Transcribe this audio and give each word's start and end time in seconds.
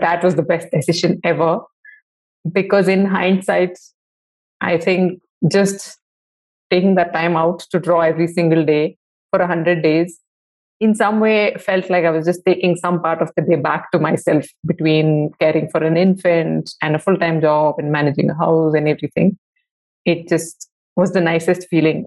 that 0.00 0.22
was 0.22 0.34
the 0.34 0.42
best 0.42 0.68
decision 0.70 1.20
ever. 1.24 1.60
Because 2.50 2.88
in 2.88 3.04
hindsight, 3.04 3.78
I 4.60 4.78
think 4.78 5.20
just 5.50 5.98
taking 6.70 6.94
that 6.94 7.12
time 7.12 7.36
out 7.36 7.60
to 7.70 7.78
draw 7.78 8.00
every 8.00 8.26
single 8.26 8.64
day 8.64 8.96
for 9.30 9.38
100 9.40 9.82
days 9.82 10.18
in 10.80 10.94
some 10.94 11.20
way 11.20 11.54
felt 11.58 11.90
like 11.90 12.04
I 12.04 12.10
was 12.10 12.24
just 12.24 12.40
taking 12.44 12.74
some 12.74 13.02
part 13.02 13.20
of 13.20 13.30
the 13.36 13.42
day 13.42 13.56
back 13.56 13.92
to 13.92 13.98
myself 13.98 14.46
between 14.66 15.30
caring 15.38 15.68
for 15.68 15.84
an 15.84 15.96
infant 15.96 16.72
and 16.82 16.96
a 16.96 16.98
full 16.98 17.18
time 17.18 17.40
job 17.40 17.74
and 17.78 17.92
managing 17.92 18.30
a 18.30 18.34
house 18.34 18.74
and 18.74 18.88
everything. 18.88 19.38
It 20.06 20.28
just 20.28 20.70
was 20.96 21.12
the 21.12 21.20
nicest 21.20 21.68
feeling. 21.68 22.06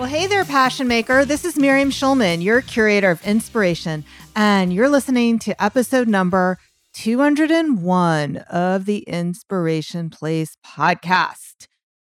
Well, 0.00 0.08
hey 0.08 0.26
there, 0.26 0.46
Passion 0.46 0.88
Maker. 0.88 1.26
This 1.26 1.44
is 1.44 1.58
Miriam 1.58 1.90
Schulman, 1.90 2.42
your 2.42 2.62
curator 2.62 3.10
of 3.10 3.22
inspiration 3.22 4.06
and 4.34 4.72
you're 4.72 4.88
listening 4.88 5.38
to 5.40 5.62
episode 5.62 6.08
number 6.08 6.56
201 6.94 8.38
of 8.38 8.86
the 8.86 9.00
Inspiration 9.00 10.08
Place 10.08 10.56
podcast. 10.66 11.66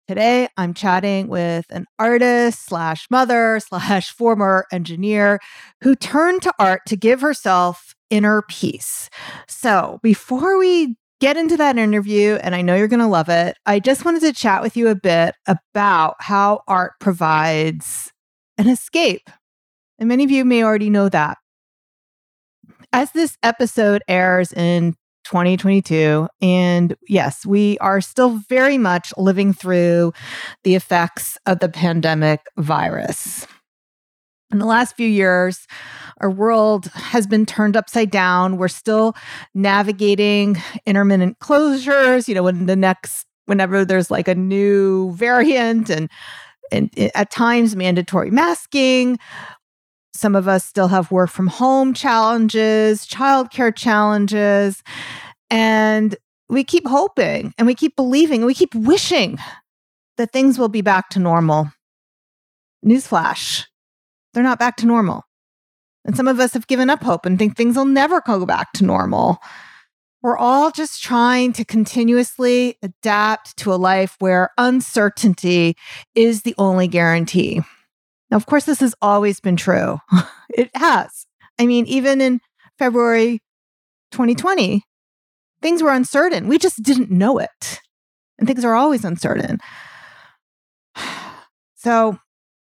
Today, 0.06 0.46
I'm 0.56 0.72
chatting 0.72 1.26
with 1.26 1.66
an 1.70 1.86
artist 1.98 2.64
slash 2.64 3.08
mother 3.10 3.58
slash 3.58 4.12
former 4.12 4.66
engineer 4.70 5.40
who 5.82 5.96
turned 5.96 6.42
to 6.42 6.54
art 6.60 6.82
to 6.86 6.96
give 6.96 7.20
herself 7.20 7.96
inner 8.08 8.42
peace. 8.42 9.10
So, 9.48 9.98
before 10.00 10.56
we 10.60 10.94
get 11.20 11.36
into 11.36 11.56
that 11.58 11.78
interview, 11.78 12.34
and 12.42 12.54
I 12.54 12.62
know 12.62 12.74
you're 12.74 12.88
going 12.88 13.00
to 13.00 13.06
love 13.06 13.28
it, 13.28 13.56
I 13.66 13.78
just 13.78 14.04
wanted 14.04 14.20
to 14.22 14.32
chat 14.32 14.62
with 14.62 14.76
you 14.76 14.88
a 14.88 14.94
bit 14.94 15.34
about 15.46 16.16
how 16.18 16.62
art 16.66 16.92
provides 17.00 18.12
an 18.58 18.68
escape. 18.68 19.28
And 19.98 20.08
many 20.08 20.24
of 20.24 20.30
you 20.30 20.44
may 20.44 20.64
already 20.64 20.90
know 20.90 21.08
that 21.10 21.38
as 22.92 23.12
this 23.12 23.36
episode 23.42 24.02
airs 24.08 24.52
in 24.52 24.94
2022, 25.24 26.28
and 26.40 26.96
yes, 27.08 27.46
we 27.46 27.78
are 27.78 28.00
still 28.00 28.40
very 28.48 28.78
much 28.78 29.12
living 29.16 29.52
through 29.52 30.12
the 30.64 30.74
effects 30.74 31.38
of 31.46 31.60
the 31.60 31.68
pandemic 31.68 32.40
virus. 32.56 33.46
In 34.50 34.58
the 34.58 34.66
last 34.66 34.96
few 34.96 35.06
years, 35.06 35.66
our 36.20 36.30
world 36.30 36.86
has 36.94 37.26
been 37.26 37.46
turned 37.46 37.76
upside 37.76 38.10
down. 38.10 38.56
We're 38.56 38.68
still 38.68 39.14
navigating 39.54 40.56
intermittent 40.86 41.38
closures, 41.38 42.28
you 42.28 42.34
know, 42.34 42.42
when 42.42 42.66
the 42.66 42.76
next, 42.76 43.26
whenever 43.46 43.84
there's 43.84 44.10
like 44.10 44.28
a 44.28 44.34
new 44.34 45.12
variant 45.12 45.90
and 45.90 46.08
and 46.72 46.90
at 47.14 47.30
times 47.30 47.74
mandatory 47.74 48.30
masking. 48.30 49.18
Some 50.14 50.36
of 50.36 50.48
us 50.48 50.64
still 50.64 50.88
have 50.88 51.10
work 51.10 51.30
from 51.30 51.46
home 51.46 51.94
challenges, 51.94 53.06
childcare 53.06 53.74
challenges, 53.74 54.82
and 55.50 56.16
we 56.48 56.64
keep 56.64 56.86
hoping 56.86 57.54
and 57.56 57.66
we 57.66 57.74
keep 57.74 57.96
believing 57.96 58.40
and 58.40 58.46
we 58.46 58.54
keep 58.54 58.74
wishing 58.74 59.38
that 60.16 60.32
things 60.32 60.58
will 60.58 60.68
be 60.68 60.82
back 60.82 61.08
to 61.10 61.18
normal. 61.18 61.72
Newsflash, 62.84 63.64
they're 64.34 64.42
not 64.42 64.58
back 64.58 64.76
to 64.78 64.86
normal. 64.86 65.24
And 66.04 66.16
some 66.16 66.28
of 66.28 66.40
us 66.40 66.54
have 66.54 66.66
given 66.66 66.90
up 66.90 67.02
hope 67.02 67.26
and 67.26 67.38
think 67.38 67.56
things 67.56 67.76
will 67.76 67.84
never 67.84 68.20
go 68.20 68.46
back 68.46 68.72
to 68.74 68.84
normal. 68.84 69.38
We're 70.22 70.38
all 70.38 70.70
just 70.70 71.02
trying 71.02 71.52
to 71.54 71.64
continuously 71.64 72.76
adapt 72.82 73.56
to 73.58 73.72
a 73.72 73.76
life 73.76 74.16
where 74.18 74.50
uncertainty 74.58 75.76
is 76.14 76.42
the 76.42 76.54
only 76.58 76.88
guarantee. 76.88 77.62
Now, 78.30 78.36
of 78.36 78.46
course, 78.46 78.64
this 78.64 78.80
has 78.80 78.94
always 79.00 79.40
been 79.40 79.56
true. 79.56 79.98
it 80.50 80.70
has. 80.74 81.26
I 81.58 81.66
mean, 81.66 81.86
even 81.86 82.20
in 82.20 82.40
February 82.78 83.40
2020, 84.12 84.82
things 85.62 85.82
were 85.82 85.92
uncertain. 85.92 86.48
We 86.48 86.58
just 86.58 86.82
didn't 86.82 87.10
know 87.10 87.38
it. 87.38 87.80
And 88.38 88.46
things 88.46 88.64
are 88.64 88.74
always 88.74 89.04
uncertain. 89.04 89.58
So, 91.82 92.18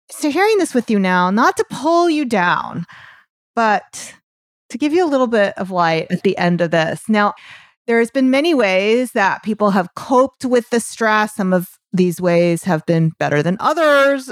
so 0.10 0.32
sharing 0.32 0.60
this 0.60 0.74
with 0.74 0.90
you 0.90 0.98
now, 0.98 1.30
not 1.30 1.58
to 1.58 1.66
pull 1.70 2.10
you 2.10 2.24
down, 2.24 2.86
but 3.56 4.14
to 4.70 4.78
give 4.78 4.94
you 4.94 5.06
a 5.06 5.10
little 5.10 5.28
bit 5.28 5.54
of 5.58 5.72
light 5.72 6.08
at 6.12 6.24
the 6.24 6.38
end 6.38 6.62
of 6.62 6.72
this. 6.72 7.10
Now, 7.10 7.34
there 7.88 8.00
has 8.00 8.12
been 8.12 8.30
many 8.30 8.54
ways 8.54 9.14
that 9.14 9.42
people 9.42 9.72
have 9.72 9.96
coped 9.96 10.46
with 10.46 10.70
the 10.70 10.80
stress. 10.80 11.36
Some 11.36 11.54
of 11.54 11.80
these 11.92 12.22
ways 12.22 12.64
have 12.66 12.86
been 12.86 13.14
better 13.20 13.42
than 13.42 13.58
others 13.60 14.32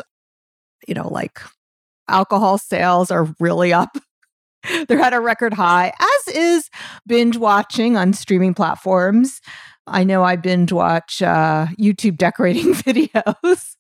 you 0.88 0.94
know, 0.94 1.08
like 1.08 1.40
alcohol 2.08 2.58
sales 2.58 3.12
are 3.12 3.34
really 3.40 3.74
up. 3.74 3.98
They're 4.88 5.00
at 5.00 5.14
a 5.14 5.20
record 5.20 5.54
high, 5.54 5.94
as 6.00 6.36
is 6.36 6.70
binge 7.06 7.38
watching 7.38 7.96
on 7.96 8.14
streaming 8.14 8.54
platforms. 8.54 9.40
I 9.86 10.04
know 10.04 10.24
I 10.24 10.36
binge 10.36 10.74
watch 10.74 11.22
uh, 11.22 11.68
YouTube 11.80 12.18
decorating 12.18 12.74
videos. 12.74 13.76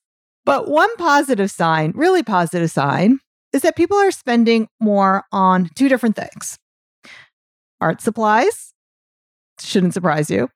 But 0.45 0.69
one 0.69 0.95
positive 0.95 1.51
sign, 1.51 1.91
really 1.93 2.23
positive 2.23 2.71
sign, 2.71 3.19
is 3.53 3.61
that 3.61 3.75
people 3.75 3.97
are 3.97 4.11
spending 4.11 4.67
more 4.79 5.23
on 5.31 5.69
two 5.75 5.89
different 5.89 6.15
things 6.15 6.57
art 7.79 8.01
supplies, 8.01 8.73
shouldn't 9.59 9.93
surprise 9.93 10.29
you, 10.29 10.49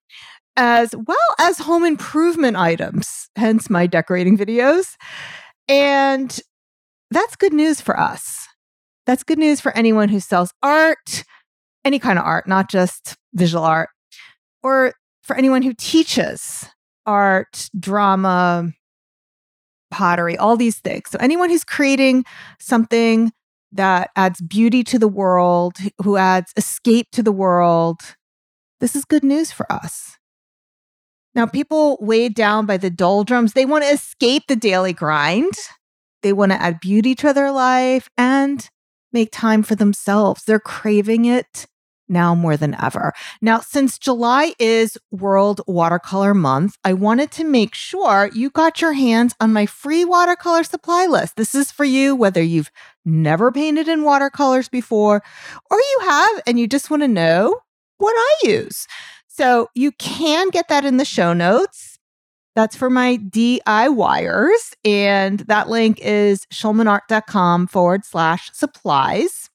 as 0.58 0.94
well 0.96 1.18
as 1.40 1.60
home 1.60 1.86
improvement 1.86 2.58
items, 2.58 3.30
hence 3.36 3.70
my 3.70 3.88
decorating 3.88 4.38
videos. 4.38 4.96
And 5.68 6.38
that's 7.12 7.36
good 7.36 7.54
news 7.54 7.80
for 7.80 8.00
us. 8.00 8.48
That's 9.06 9.24
good 9.24 9.38
news 9.38 9.62
for 9.62 9.76
anyone 9.76 10.10
who 10.10 10.20
sells 10.20 10.54
art, 10.64 11.24
any 11.84 12.00
kind 12.00 12.20
of 12.20 12.26
art, 12.26 12.48
not 12.48 12.70
just 12.70 13.16
visual 13.34 13.64
art, 13.64 13.90
or 14.64 14.94
for 15.24 15.36
anyone 15.36 15.62
who 15.62 15.74
teaches 15.74 16.66
art, 17.06 17.70
drama, 17.80 18.72
pottery, 19.92 20.38
all 20.38 20.58
these 20.58 20.80
things. 20.80 21.10
So, 21.10 21.18
anyone 21.20 21.50
who's 21.50 21.64
creating 21.64 22.26
something 22.60 23.32
that 23.72 24.10
adds 24.16 24.42
beauty 24.42 24.84
to 24.86 25.00
the 25.00 25.08
world, 25.08 25.78
who 26.04 26.18
adds 26.18 26.52
escape 26.58 27.08
to 27.12 27.24
the 27.24 27.32
world, 27.32 28.00
this 28.80 28.96
is 28.96 29.06
good 29.06 29.24
news 29.24 29.52
for 29.52 29.72
us. 29.72 30.18
Now, 31.34 31.46
people 31.46 31.98
weighed 32.02 32.36
down 32.36 32.66
by 32.66 32.78
the 32.78 32.90
doldrums, 32.90 33.54
they 33.54 33.66
want 33.66 33.84
to 33.84 33.92
escape 33.92 34.44
the 34.48 34.56
daily 34.56 34.94
grind. 34.94 35.54
They 36.24 36.34
want 36.34 36.52
to 36.52 36.62
add 36.62 36.80
beauty 36.80 37.16
to 37.16 37.34
their 37.34 37.52
life 37.52 38.10
and 38.18 38.70
make 39.12 39.32
time 39.32 39.64
for 39.64 39.76
themselves. 39.76 40.44
They're 40.44 40.60
craving 40.60 41.26
it 41.26 41.66
now 42.12 42.36
more 42.36 42.58
than 42.58 42.76
ever. 42.80 43.14
Now, 43.42 43.62
since 43.62 43.98
July 43.98 44.54
is 44.60 44.98
World 45.10 45.62
Watercolor 45.66 46.34
Month, 46.34 46.78
I 46.84 46.94
wanted 46.94 47.32
to 47.32 47.44
make 47.44 47.74
sure 47.74 48.30
you 48.34 48.50
got 48.50 48.82
your 48.82 48.94
hands 48.94 49.34
on 49.40 49.54
my 49.54 49.66
free 49.66 50.06
watercolor 50.06 50.64
supply 50.64 51.08
list. 51.08 51.38
This 51.38 51.56
is 51.56 51.72
for 51.72 51.86
you 51.86 52.16
whether 52.16 52.42
you've 52.42 52.72
never 53.06 53.52
painted 53.52 53.88
in 53.88 54.04
watercolors 54.04 54.70
before 54.70 55.24
or 55.70 55.78
you 55.78 56.00
have 56.04 56.42
and 56.46 56.60
you 56.60 56.68
just 56.68 56.92
want 56.92 57.02
to 57.02 57.08
know 57.08 57.62
what 57.98 58.14
I 58.16 58.48
use. 58.48 58.88
So 59.28 59.70
you 59.74 59.92
can 59.94 60.50
get 60.50 60.68
that 60.68 60.86
in 60.86 60.98
the 60.98 61.06
show 61.06 61.34
notes. 61.34 61.98
That's 62.56 62.76
for 62.76 62.90
my 62.90 63.18
DIYers. 63.18 64.74
And 64.84 65.40
that 65.42 65.70
link 65.70 66.00
is 66.02 66.46
schulmanart.com 66.54 67.68
forward 67.68 68.04
slash 68.04 68.52
supplies. 68.54 69.50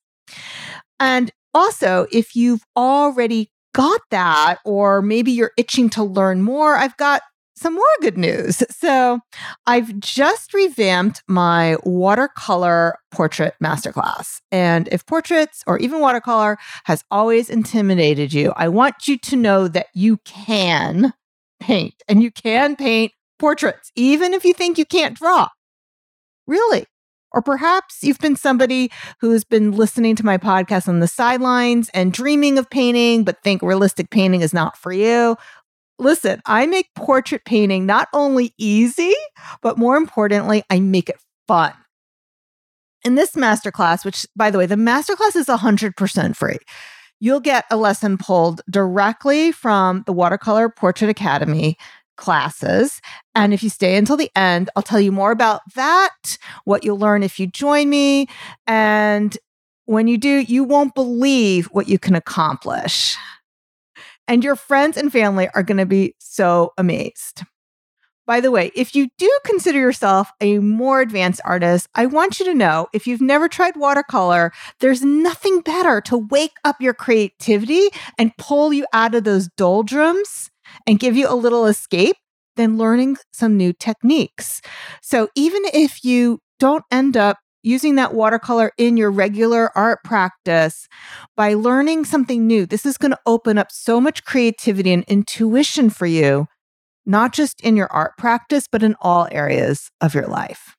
And 0.99 1.31
also, 1.57 2.07
if 2.13 2.37
you've 2.37 2.63
already 2.77 3.51
got 3.75 4.03
that, 4.11 4.59
or 4.67 5.01
maybe 5.01 5.33
you're 5.33 5.53
itching 5.57 5.89
to 5.91 6.05
learn 6.05 6.43
more, 6.43 6.77
I've 6.77 6.97
got 6.99 7.23
some 7.57 7.75
more 7.75 7.97
good 8.03 8.19
news. 8.19 8.63
So, 8.71 9.21
I've 9.67 9.99
just 9.99 10.53
revamped 10.53 11.23
my 11.27 11.79
watercolor 11.85 12.99
portrait 13.11 13.55
masterclass. 13.65 14.41
And 14.53 14.87
if 14.93 15.07
portraits 15.07 15.65
or 15.67 15.79
even 15.79 16.01
watercolor 16.01 16.59
has 16.85 17.03
always 17.11 17.49
intimidated 17.49 18.35
you, 18.35 18.53
I 18.55 18.69
want 18.69 19.09
you 19.09 19.17
to 19.17 19.37
know 19.37 19.67
that 19.69 19.87
you 19.95 20.19
can 20.27 21.15
paint 21.59 21.95
and 22.07 22.23
you 22.23 22.31
can 22.31 22.77
paint 22.77 23.13
portraits, 23.39 23.91
even 23.97 24.35
if 24.35 24.45
you 24.45 24.53
think 24.53 24.77
you 24.77 24.85
can't 24.85 25.17
draw. 25.17 25.49
Really. 26.47 26.85
Or 27.33 27.43
perhaps 27.43 28.03
you've 28.03 28.19
been 28.19 28.37
somebody 28.37 28.91
who's 29.21 29.45
been 29.45 29.73
listening 29.73 30.17
to 30.17 30.25
my 30.25 30.39
podcast 30.39 30.89
on 30.89 31.01
the 31.01 31.09
sidelines 31.09 31.91
and 31.93 32.13
dreaming 32.13 32.59
of 32.59 32.71
painting, 32.71 33.25
but 33.25 33.43
think 33.43 33.63
realistic 33.63 34.11
painting 34.11 34.41
is 34.41 34.55
not 34.55 34.77
for 34.77 34.93
you. 34.93 35.37
listen, 35.99 36.41
I 36.47 36.67
make 36.67 36.95
portrait 36.95 37.45
painting 37.45 37.87
not 37.87 38.09
only 38.13 38.55
easy, 38.59 39.15
but 39.63 39.79
more 39.79 39.97
importantly, 39.97 40.63
I 40.71 40.81
make 40.81 41.09
it 41.09 41.17
fun. 41.49 41.73
In 43.05 43.15
this 43.15 43.33
masterclass, 43.33 44.05
which 44.05 44.27
by 44.37 44.51
the 44.51 44.59
way, 44.59 44.67
the 44.67 44.75
masterclass 44.75 45.37
is 45.37 45.47
100% 45.47 46.37
free, 46.37 46.59
you'll 47.21 47.41
get 47.41 47.65
a 47.71 47.77
lesson 47.77 48.19
pulled 48.19 48.61
directly 48.69 49.53
from 49.53 50.03
the 50.07 50.13
Watercolor 50.13 50.69
Portrait 50.69 51.09
Academy 51.09 51.77
classes. 52.17 53.01
And 53.35 53.55
if 53.55 53.63
you 53.63 53.71
stay 53.71 53.97
until 53.97 54.17
the 54.17 54.31
end, 54.35 54.71
I'll 54.75 54.83
tell 54.83 55.01
you 55.01 55.13
more 55.13 55.31
about 55.31 55.61
that, 55.75 56.39
what 56.65 56.85
you'll 56.85 56.99
learn 56.99 57.23
if 57.23 57.39
you 57.39 57.47
join 57.47 57.89
me. 57.89 58.29
And 58.67 59.37
when 59.85 60.09
you 60.09 60.19
do, 60.19 60.41
you 60.41 60.65
won't 60.65 60.95
believe 60.95 61.67
what 61.67 61.89
you 61.89 61.99
can 61.99 62.15
accomplish. 62.15 63.17
And 64.29 64.43
your 64.43 64.57
friends 64.57 64.97
and 64.97 65.13
family 65.13 65.49
are 65.55 65.63
going 65.63 65.79
to 65.79 65.87
be 65.87 66.15
so 66.19 66.73
amazed. 66.77 67.45
By 68.27 68.41
the 68.41 68.51
way, 68.51 68.73
if 68.75 68.97
you 68.97 69.09
do 69.19 69.31
consider 69.45 69.79
yourself 69.79 70.33
a 70.41 70.59
more 70.59 71.01
advanced 71.01 71.41
artist, 71.45 71.87
I 71.95 72.07
want 72.07 72.41
you 72.41 72.47
to 72.47 72.55
know 72.55 72.89
if 72.93 73.07
you've 73.07 73.21
never 73.21 73.49
tried 73.49 73.77
watercolor, 73.77 74.53
there's 74.81 75.03
nothing 75.03 75.61
better 75.61 76.01
to 76.03 76.19
wake 76.19 76.57
up 76.65 76.81
your 76.81 76.93
creativity 76.93 77.89
and 78.19 78.37
pull 78.37 78.73
you 78.73 78.85
out 78.93 79.15
of 79.15 79.23
those 79.23 79.49
doldrums 79.57 80.51
and 80.87 80.99
give 80.99 81.17
you 81.17 81.29
a 81.29 81.35
little 81.35 81.67
escape 81.67 82.17
than 82.57 82.79
learning 82.79 83.17
some 83.33 83.57
new 83.57 83.73
techniques. 83.73 84.61
So 85.03 85.29
even 85.35 85.63
if 85.67 86.05
you 86.05 86.41
don't 86.59 86.85
end 86.91 87.17
up 87.17 87.39
using 87.63 87.97
that 87.97 88.15
watercolor 88.15 88.73
in 88.79 88.97
your 88.97 89.11
regular 89.11 89.77
art 89.77 89.99
practice 90.05 90.89
by 91.37 91.55
learning 91.55 92.05
something 92.05 92.47
new, 92.47 92.65
this 92.65 92.87
is 92.87 92.97
going 92.97 93.11
to 93.11 93.19
open 93.27 93.59
up 93.59 93.73
so 93.73 94.01
much 94.01 94.25
creativity 94.25 94.93
and 94.93 95.05
intuition 95.05 95.91
for 95.91 96.07
you, 96.07 96.47
not 97.05 97.33
just 97.33 97.61
in 97.63 97.77
your 97.77 97.93
art 97.93 98.13
practice, 98.17 98.67
but 98.71 98.83
in 98.83 98.95
all 99.01 99.29
areas 99.33 99.91
of 100.01 100.15
your 100.15 100.27
life. 100.27 100.76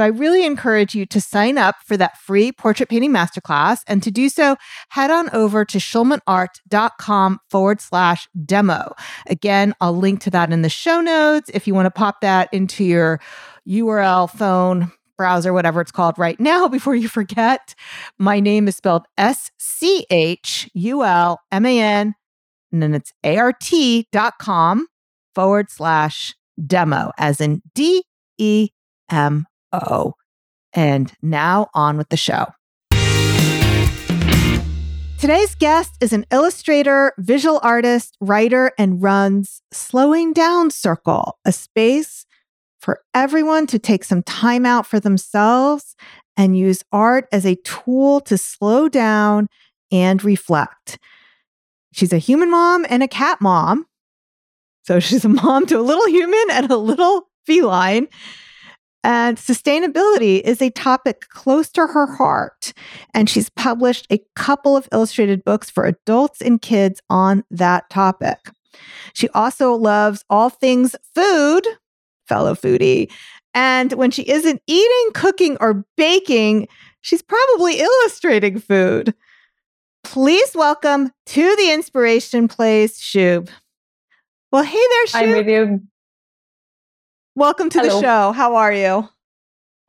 So 0.00 0.04
I 0.04 0.08
really 0.08 0.46
encourage 0.46 0.94
you 0.94 1.04
to 1.04 1.20
sign 1.20 1.58
up 1.58 1.76
for 1.84 1.94
that 1.98 2.16
free 2.16 2.52
portrait 2.52 2.88
painting 2.88 3.10
masterclass. 3.10 3.82
And 3.86 4.02
to 4.02 4.10
do 4.10 4.30
so, 4.30 4.56
head 4.88 5.10
on 5.10 5.28
over 5.34 5.62
to 5.66 5.76
schulmanart.com 5.76 7.38
forward 7.50 7.82
slash 7.82 8.26
demo. 8.46 8.94
Again, 9.26 9.74
I'll 9.78 9.94
link 9.94 10.22
to 10.22 10.30
that 10.30 10.54
in 10.54 10.62
the 10.62 10.70
show 10.70 11.02
notes 11.02 11.50
if 11.52 11.66
you 11.66 11.74
want 11.74 11.84
to 11.84 11.90
pop 11.90 12.22
that 12.22 12.48
into 12.50 12.82
your 12.82 13.20
URL 13.68 14.30
phone 14.30 14.90
browser, 15.18 15.52
whatever 15.52 15.82
it's 15.82 15.92
called 15.92 16.18
right 16.18 16.40
now 16.40 16.66
before 16.68 16.94
you 16.94 17.06
forget. 17.06 17.74
My 18.18 18.40
name 18.40 18.68
is 18.68 18.76
spelled 18.76 19.04
S 19.18 19.50
C 19.58 20.06
H 20.08 20.70
U 20.72 21.04
L 21.04 21.42
M 21.52 21.66
A 21.66 21.78
N, 21.78 22.14
and 22.72 22.82
then 22.82 22.94
it's 22.94 23.12
A 23.22 23.36
R 23.36 23.52
T 23.52 24.08
dot 24.12 24.38
com 24.40 24.86
forward 25.34 25.70
slash 25.70 26.34
demo, 26.66 27.12
as 27.18 27.38
in 27.38 27.60
D 27.74 28.02
E 28.38 28.70
M 29.10 29.44
O. 29.72 30.14
And 30.72 31.12
now 31.22 31.68
on 31.74 31.96
with 31.96 32.08
the 32.08 32.16
show. 32.16 32.46
Today's 35.18 35.54
guest 35.54 35.96
is 36.00 36.14
an 36.14 36.24
illustrator, 36.30 37.12
visual 37.18 37.60
artist, 37.62 38.16
writer, 38.20 38.72
and 38.78 39.02
runs 39.02 39.60
Slowing 39.70 40.32
Down 40.32 40.70
Circle, 40.70 41.38
a 41.44 41.52
space 41.52 42.24
for 42.80 43.02
everyone 43.12 43.66
to 43.66 43.78
take 43.78 44.02
some 44.02 44.22
time 44.22 44.64
out 44.64 44.86
for 44.86 44.98
themselves 44.98 45.94
and 46.38 46.56
use 46.56 46.82
art 46.90 47.28
as 47.32 47.44
a 47.44 47.56
tool 47.56 48.22
to 48.22 48.38
slow 48.38 48.88
down 48.88 49.48
and 49.92 50.24
reflect. 50.24 50.98
She's 51.92 52.14
a 52.14 52.18
human 52.18 52.50
mom 52.50 52.86
and 52.88 53.02
a 53.02 53.08
cat 53.08 53.42
mom. 53.42 53.84
So 54.84 55.00
she's 55.00 55.26
a 55.26 55.28
mom 55.28 55.66
to 55.66 55.78
a 55.78 55.82
little 55.82 56.08
human 56.08 56.44
and 56.50 56.70
a 56.70 56.78
little 56.78 57.28
feline. 57.44 58.08
And 59.02 59.38
sustainability 59.38 60.40
is 60.40 60.60
a 60.60 60.70
topic 60.70 61.28
close 61.30 61.70
to 61.70 61.86
her 61.86 62.06
heart. 62.06 62.72
And 63.14 63.30
she's 63.30 63.48
published 63.48 64.06
a 64.10 64.20
couple 64.36 64.76
of 64.76 64.88
illustrated 64.92 65.44
books 65.44 65.70
for 65.70 65.84
adults 65.84 66.42
and 66.42 66.60
kids 66.60 67.00
on 67.08 67.44
that 67.50 67.88
topic. 67.88 68.38
She 69.14 69.28
also 69.30 69.72
loves 69.72 70.24
all 70.28 70.50
things 70.50 70.94
food, 71.14 71.66
fellow 72.28 72.54
foodie. 72.54 73.10
And 73.54 73.92
when 73.94 74.10
she 74.10 74.22
isn't 74.22 74.62
eating, 74.66 75.10
cooking, 75.14 75.56
or 75.60 75.84
baking, 75.96 76.68
she's 77.00 77.22
probably 77.22 77.80
illustrating 77.80 78.60
food. 78.60 79.14
Please 80.04 80.52
welcome 80.54 81.10
to 81.26 81.56
the 81.56 81.72
Inspiration 81.72 82.48
Place, 82.48 83.00
Shub. 83.00 83.48
Well, 84.52 84.62
hey 84.62 84.78
there, 84.78 85.06
Shub. 85.06 85.12
Hi, 85.12 85.26
Miriam. 85.26 85.88
Welcome 87.34 87.70
to 87.70 87.78
Hello. 87.80 87.94
the 87.96 88.00
show. 88.06 88.32
How 88.32 88.56
are 88.56 88.72
you? 88.72 89.08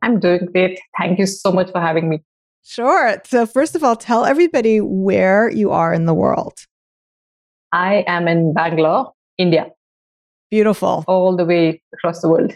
I'm 0.02 0.20
doing 0.20 0.48
great. 0.52 0.80
Thank 1.00 1.20
you 1.20 1.26
so 1.26 1.52
much 1.52 1.72
for 1.72 1.82
having 1.82 2.10
me. 2.10 2.22
Sure. 2.64 3.22
So, 3.26 3.46
first 3.46 3.76
of 3.76 3.84
all, 3.84 3.96
tell 3.96 4.26
everybody 4.26 4.80
where 4.82 5.50
you 5.50 5.72
are 5.72 5.94
in 5.94 6.06
the 6.06 6.14
world. 6.14 6.54
I 7.72 8.04
am 8.08 8.28
in 8.28 8.54
Bangalore, 8.54 9.14
India, 9.38 9.68
Beautiful. 10.52 11.04
all 11.08 11.36
the 11.36 11.46
way 11.46 11.82
across 11.94 12.22
the 12.22 12.30
world 12.30 12.54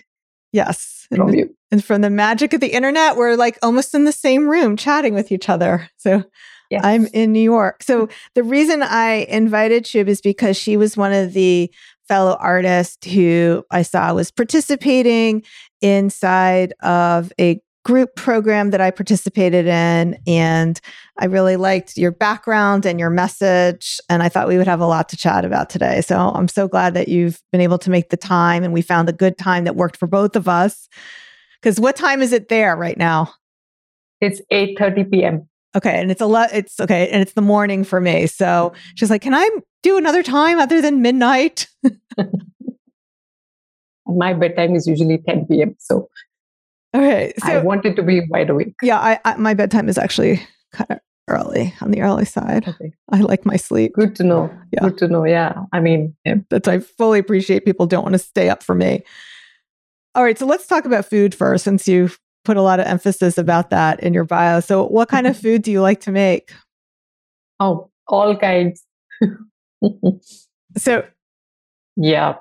Yes. 0.51 1.07
from 1.09 1.29
And, 1.29 1.37
you. 1.37 1.55
and 1.71 1.83
from 1.83 2.01
the 2.01 2.09
magic 2.09 2.53
of 2.53 2.59
the 2.61 2.73
internet, 2.73 3.15
we're 3.15 3.35
like 3.35 3.57
almost 3.63 3.95
in 3.95 4.03
the 4.03 4.11
same 4.11 4.47
room 4.47 4.75
chatting 4.77 5.13
with 5.13 5.31
each 5.31 5.49
other. 5.49 5.89
So, 5.97 6.23
Yes. 6.69 6.81
I'm 6.83 7.07
in 7.07 7.31
New 7.31 7.39
York. 7.39 7.83
So, 7.83 8.09
the 8.33 8.43
reason 8.43 8.81
I 8.83 9.25
invited 9.29 9.85
Shub 9.85 10.07
is 10.07 10.21
because 10.21 10.57
she 10.57 10.77
was 10.77 10.97
one 10.97 11.13
of 11.13 11.33
the 11.33 11.71
fellow 12.07 12.37
artists 12.39 13.11
who 13.11 13.63
I 13.71 13.81
saw 13.81 14.13
was 14.13 14.31
participating 14.31 15.43
inside 15.81 16.73
of 16.81 17.31
a 17.39 17.61
group 17.85 18.15
program 18.15 18.71
that 18.71 18.81
I 18.81 18.89
participated 18.89 19.67
in. 19.67 20.17
And 20.25 20.81
I 21.19 21.25
really 21.25 21.55
liked 21.55 21.97
your 21.97 22.11
background 22.11 22.85
and 22.85 22.99
your 22.99 23.11
message. 23.11 23.99
And 24.09 24.23
I 24.23 24.27
thought 24.27 24.47
we 24.47 24.57
would 24.57 24.67
have 24.67 24.81
a 24.81 24.87
lot 24.87 25.07
to 25.09 25.17
chat 25.17 25.45
about 25.45 25.69
today. 25.69 26.01
So 26.01 26.17
I'm 26.17 26.47
so 26.47 26.67
glad 26.67 26.95
that 26.95 27.07
you've 27.07 27.41
been 27.51 27.61
able 27.61 27.77
to 27.77 27.91
make 27.91 28.09
the 28.09 28.17
time 28.17 28.63
and 28.63 28.73
we 28.73 28.81
found 28.81 29.07
a 29.07 29.13
good 29.13 29.37
time 29.37 29.65
that 29.65 29.75
worked 29.75 29.97
for 29.97 30.07
both 30.07 30.35
of 30.35 30.47
us. 30.47 30.89
Because 31.61 31.79
what 31.79 31.95
time 31.95 32.23
is 32.23 32.33
it 32.33 32.49
there 32.49 32.75
right 32.75 32.97
now? 32.97 33.31
It's 34.19 34.41
8:30 34.51 35.11
p.m. 35.11 35.47
Okay, 35.75 35.99
and 35.99 36.09
it's 36.09 36.21
a 36.21 36.25
lot. 36.25 36.49
It's 36.53 36.79
okay, 36.79 37.09
and 37.09 37.21
it's 37.21 37.33
the 37.33 37.41
morning 37.41 37.83
for 37.83 37.99
me. 37.99 38.27
So 38.27 38.73
she's 38.95 39.09
like, 39.09 39.21
"Can 39.21 39.33
I 39.33 39.49
do 39.83 39.97
another 39.97 40.23
time 40.23 40.57
other 40.59 40.81
than 40.81 41.01
midnight?" 41.01 41.67
And 44.07 44.17
my 44.19 44.33
bedtime 44.33 44.75
is 44.75 44.85
usually 44.87 45.17
10 45.17 45.47
p.m. 45.47 45.75
So, 45.79 46.09
Okay, 46.95 47.33
I 47.41 47.53
so 47.53 47.61
wanted 47.63 47.95
to 47.95 48.03
be 48.03 48.21
wide 48.29 48.49
awake. 48.49 48.75
yeah, 48.81 48.99
I, 48.99 49.19
I 49.25 49.35
my 49.37 49.53
bedtime 49.53 49.89
is 49.89 49.97
actually 49.97 50.41
kind 50.71 50.91
of 50.91 50.99
early 51.27 51.73
on 51.81 51.89
the 51.91 52.01
early 52.01 52.23
side. 52.25 52.67
Okay. 52.67 52.93
I 53.11 53.21
like 53.21 53.45
my 53.45 53.55
sleep. 53.57 53.93
Good 53.93 54.15
to 54.17 54.23
know. 54.23 54.55
Yeah. 54.71 54.81
Good 54.81 54.99
to 54.99 55.07
know. 55.07 55.25
Yeah. 55.25 55.53
I 55.73 55.79
mean, 55.79 56.15
yeah. 56.23 56.35
That's 56.51 56.67
I 56.67 56.79
fully 56.79 57.17
appreciate 57.19 57.65
people 57.65 57.87
don't 57.87 58.03
want 58.03 58.13
to 58.13 58.19
stay 58.19 58.47
up 58.47 58.61
for 58.61 58.75
me. 58.75 59.03
All 60.13 60.23
right, 60.23 60.37
so 60.37 60.45
let's 60.45 60.67
talk 60.67 60.85
about 60.85 61.05
food 61.05 61.33
first, 61.35 61.63
since 61.65 61.87
you've 61.87 62.17
put 62.45 62.57
a 62.57 62.61
lot 62.61 62.79
of 62.79 62.85
emphasis 62.85 63.37
about 63.37 63.71
that 63.71 63.99
in 64.01 64.13
your 64.13 64.23
bio. 64.23 64.59
So, 64.59 64.85
what 64.85 65.09
kind 65.09 65.27
of 65.27 65.37
food 65.41 65.63
do 65.63 65.71
you 65.71 65.81
like 65.81 66.01
to 66.01 66.11
make? 66.11 66.53
oh, 67.59 67.89
all 68.07 68.35
kinds. 68.37 68.83
So, 70.77 71.05
yeah. 71.95 72.35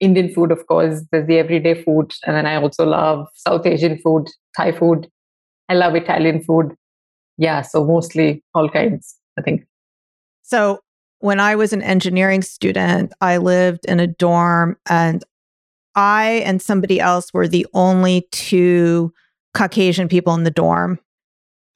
Indian 0.00 0.32
food, 0.32 0.52
of 0.52 0.66
course, 0.66 1.02
there's 1.10 1.26
the 1.26 1.38
everyday 1.38 1.82
food. 1.82 2.14
And 2.24 2.36
then 2.36 2.46
I 2.46 2.56
also 2.56 2.86
love 2.86 3.26
South 3.34 3.66
Asian 3.66 3.98
food, 3.98 4.28
Thai 4.56 4.72
food. 4.72 5.08
I 5.68 5.74
love 5.74 5.94
Italian 5.94 6.42
food. 6.42 6.74
Yeah. 7.36 7.62
So 7.62 7.84
mostly 7.84 8.42
all 8.54 8.68
kinds, 8.68 9.16
I 9.38 9.42
think. 9.42 9.66
So 10.42 10.80
when 11.18 11.40
I 11.40 11.56
was 11.56 11.72
an 11.72 11.82
engineering 11.82 12.42
student, 12.42 13.12
I 13.20 13.38
lived 13.38 13.84
in 13.86 13.98
a 13.98 14.06
dorm 14.06 14.76
and 14.88 15.24
I 15.94 16.42
and 16.46 16.62
somebody 16.62 17.00
else 17.00 17.34
were 17.34 17.48
the 17.48 17.66
only 17.74 18.28
two 18.30 19.12
Caucasian 19.58 20.08
people 20.08 20.34
in 20.34 20.44
the 20.44 20.50
dorm. 20.50 21.00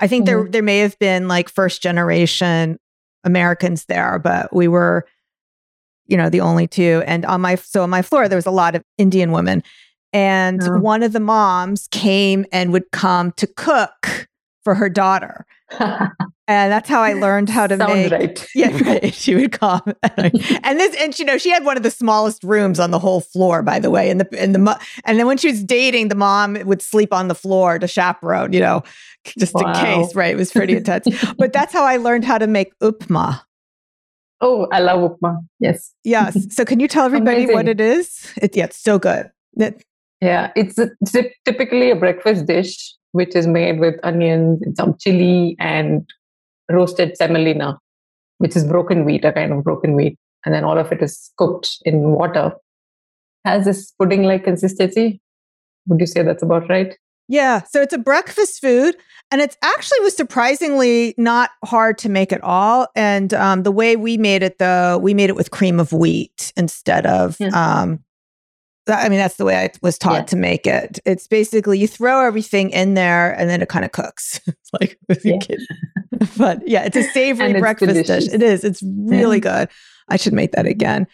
I 0.01 0.07
think 0.07 0.27
there 0.27 0.43
mm-hmm. 0.43 0.51
there 0.51 0.63
may 0.63 0.79
have 0.79 0.99
been 0.99 1.29
like 1.29 1.49
first 1.49 1.83
generation 1.83 2.79
Americans 3.25 3.87
there, 3.87 4.19
but 4.19 4.55
we 4.55 4.69
were 4.69 5.07
you 6.07 6.17
know 6.17 6.29
the 6.29 6.41
only 6.41 6.67
two 6.67 7.03
and 7.07 7.25
on 7.25 7.41
my 7.41 7.55
so 7.57 7.83
on 7.83 7.91
my 7.91 8.03
floor 8.03 8.29
there 8.29 8.37
was 8.37 8.47
a 8.47 8.51
lot 8.51 8.75
of 8.75 8.83
Indian 8.99 9.33
women 9.33 9.63
and 10.13 10.63
Oh. 10.63 10.79
one 10.79 11.03
of 11.03 11.13
the 11.13 11.21
moms 11.21 11.89
came 11.91 12.45
and 12.53 12.73
would 12.73 12.91
come 12.91 13.33
to 13.33 13.47
cook 13.47 14.29
for 14.63 14.75
her 14.75 14.89
daughter. 14.89 15.47
And 16.49 16.73
that's 16.73 16.89
how 16.89 17.01
I 17.01 17.13
learned 17.13 17.49
how 17.49 17.67
to 17.67 17.77
Sounds 17.77 17.95
make 17.95 18.13
right. 18.13 18.49
yeah, 18.55 18.77
right. 18.83 19.15
She 19.15 19.35
would 19.35 19.53
come, 19.53 19.81
and 20.03 20.79
this, 20.79 20.97
and 21.01 21.17
you 21.17 21.25
know, 21.25 21.39
she 21.39 21.51
had 21.51 21.65
one 21.65 21.77
of 21.77 21.85
the 21.85 21.91
smallest 21.91 22.43
rooms 22.43 22.81
on 22.81 22.91
the 22.91 22.99
whole 22.99 23.21
floor, 23.21 23.63
by 23.63 23.79
the 23.79 23.91
way. 23.91 24.11
And 24.11 24.21
the 24.21 24.39
and 24.39 24.55
the 24.55 24.81
and 25.05 25.19
then 25.19 25.27
when 25.27 25.39
she 25.39 25.49
was 25.49 25.63
dating, 25.63 26.09
the 26.09 26.17
mom 26.17 26.59
would 26.65 26.83
sleep 26.83 27.13
on 27.13 27.29
the 27.29 27.35
floor 27.35 27.79
to 27.79 27.87
chaperone, 27.87 28.53
you 28.53 28.61
know, 28.61 28.83
just 29.25 29.55
in 29.55 29.73
case. 29.75 30.15
Right? 30.15 30.33
It 30.33 30.37
was 30.37 30.51
pretty 30.51 30.77
intense. 30.77 31.07
but 31.39 31.53
that's 31.55 31.73
how 31.73 31.85
I 31.85 31.97
learned 31.97 32.25
how 32.25 32.39
to 32.39 32.47
make 32.47 32.77
upma. 32.81 33.41
Oh, 34.41 34.67
I 34.73 34.81
love 34.81 35.13
upma. 35.13 35.39
Yes. 35.61 35.95
Yes. 36.03 36.53
So 36.53 36.65
can 36.65 36.81
you 36.81 36.89
tell 36.89 37.07
everybody 37.07 37.47
what 37.47 37.69
it 37.69 37.81
is? 37.81 38.33
It, 38.43 38.57
yeah, 38.57 38.65
it's 38.65 38.79
so 38.79 38.99
good. 38.99 39.31
It, 39.57 39.85
yeah, 40.21 40.53
it's, 40.57 40.79
a, 40.79 40.91
it's 41.01 41.15
a, 41.15 41.31
typically 41.45 41.91
a 41.91 41.97
breakfast 41.97 42.47
dish 42.47 42.95
which 43.13 43.35
is 43.35 43.47
made 43.47 43.81
with 43.81 43.95
onions 44.03 44.61
and 44.63 44.77
some 44.77 44.97
chili 44.99 45.57
and 45.59 46.07
roasted 46.71 47.17
semolina, 47.17 47.79
which 48.39 48.57
is 48.57 48.65
broken 48.65 49.05
wheat, 49.05 49.25
a 49.25 49.33
kind 49.33 49.53
of 49.53 49.65
broken 49.65 49.95
wheat. 49.95 50.19
And 50.45 50.55
then 50.55 50.65
all 50.65 50.79
of 50.79 50.91
it 50.91 51.03
is 51.03 51.31
cooked 51.37 51.79
in 51.85 52.01
water. 52.11 52.53
Has 53.45 53.65
this 53.65 53.93
pudding 53.93 54.25
like 54.25 54.45
consistency. 54.45 55.21
Would 55.87 56.01
you 56.01 56.07
say 56.07 56.23
that's 56.23 56.43
about 56.43 56.69
right? 56.69 56.97
Yeah. 57.29 57.63
So 57.63 57.81
it's 57.81 57.95
a 57.95 57.99
breakfast 57.99 58.61
food. 58.61 58.97
And 59.31 59.41
it's 59.41 59.57
actually 59.63 60.01
was 60.01 60.15
surprisingly 60.15 61.15
not 61.17 61.51
hard 61.65 61.97
to 61.99 62.11
make 62.11 62.33
at 62.33 62.45
all. 62.45 62.89
And 62.95 63.33
um, 63.33 63.63
the 63.63 63.73
way 63.73 63.97
we 63.97 64.19
made 64.19 64.43
it, 64.43 64.59
though, 64.59 64.99
we 64.99 65.15
made 65.15 65.31
it 65.31 65.37
with 65.37 65.51
cream 65.51 65.81
of 65.81 65.93
wheat 65.93 66.53
instead 66.55 67.07
of. 67.07 67.39
Yeah. 67.41 67.49
Um, 67.49 68.05
I 68.89 69.09
mean, 69.09 69.19
that's 69.19 69.37
the 69.37 69.45
way 69.45 69.57
I 69.57 69.71
was 69.81 69.97
taught 69.97 70.15
yeah. 70.15 70.25
to 70.25 70.37
make 70.37 70.67
it. 70.67 70.99
It's 71.05 71.27
basically 71.27 71.79
you 71.79 71.87
throw 71.87 72.27
everything 72.27 72.71
in 72.71 72.95
there 72.95 73.33
and 73.39 73.49
then 73.49 73.63
it 73.63 73.69
kind 73.69 73.85
of 73.85 73.93
cooks. 73.93 74.41
it's 74.47 74.71
like, 74.81 74.99
yeah. 75.25 75.39
but 76.37 76.67
yeah, 76.67 76.85
it's 76.85 76.97
a 76.97 77.03
savory 77.03 77.59
breakfast 77.59 77.89
delicious. 77.89 78.25
dish. 78.27 78.35
It 78.35 78.43
is. 78.43 78.65
It's 78.65 78.83
really 78.83 79.41
good. 79.41 79.69
I 80.09 80.17
should 80.17 80.33
make 80.33 80.53
that 80.53 80.67
again. 80.67 81.07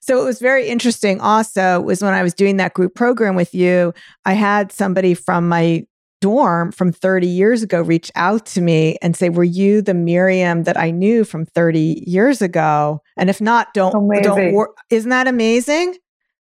So 0.00 0.20
it 0.20 0.24
was 0.24 0.40
very 0.40 0.66
interesting 0.66 1.20
also 1.20 1.80
was 1.80 2.02
when 2.02 2.14
I 2.14 2.22
was 2.22 2.32
doing 2.32 2.56
that 2.56 2.72
group 2.72 2.94
program 2.94 3.34
with 3.34 3.54
you, 3.54 3.92
I 4.24 4.32
had 4.32 4.72
somebody 4.72 5.12
from 5.12 5.46
my 5.46 5.86
dorm 6.22 6.72
from 6.72 6.92
30 6.92 7.26
years 7.26 7.62
ago 7.62 7.80
reach 7.82 8.10
out 8.14 8.46
to 8.46 8.60
me 8.60 8.96
and 9.02 9.14
say, 9.14 9.28
Were 9.28 9.44
you 9.44 9.82
the 9.82 9.94
Miriam 9.94 10.64
that 10.64 10.78
I 10.78 10.90
knew 10.90 11.24
from 11.24 11.44
30 11.44 12.04
years 12.06 12.40
ago? 12.40 13.02
And 13.16 13.28
if 13.28 13.40
not, 13.40 13.74
don't, 13.74 13.94
amazing. 13.94 14.22
don't, 14.22 14.52
wor- 14.52 14.74
isn't 14.90 15.10
that 15.10 15.28
amazing? 15.28 15.96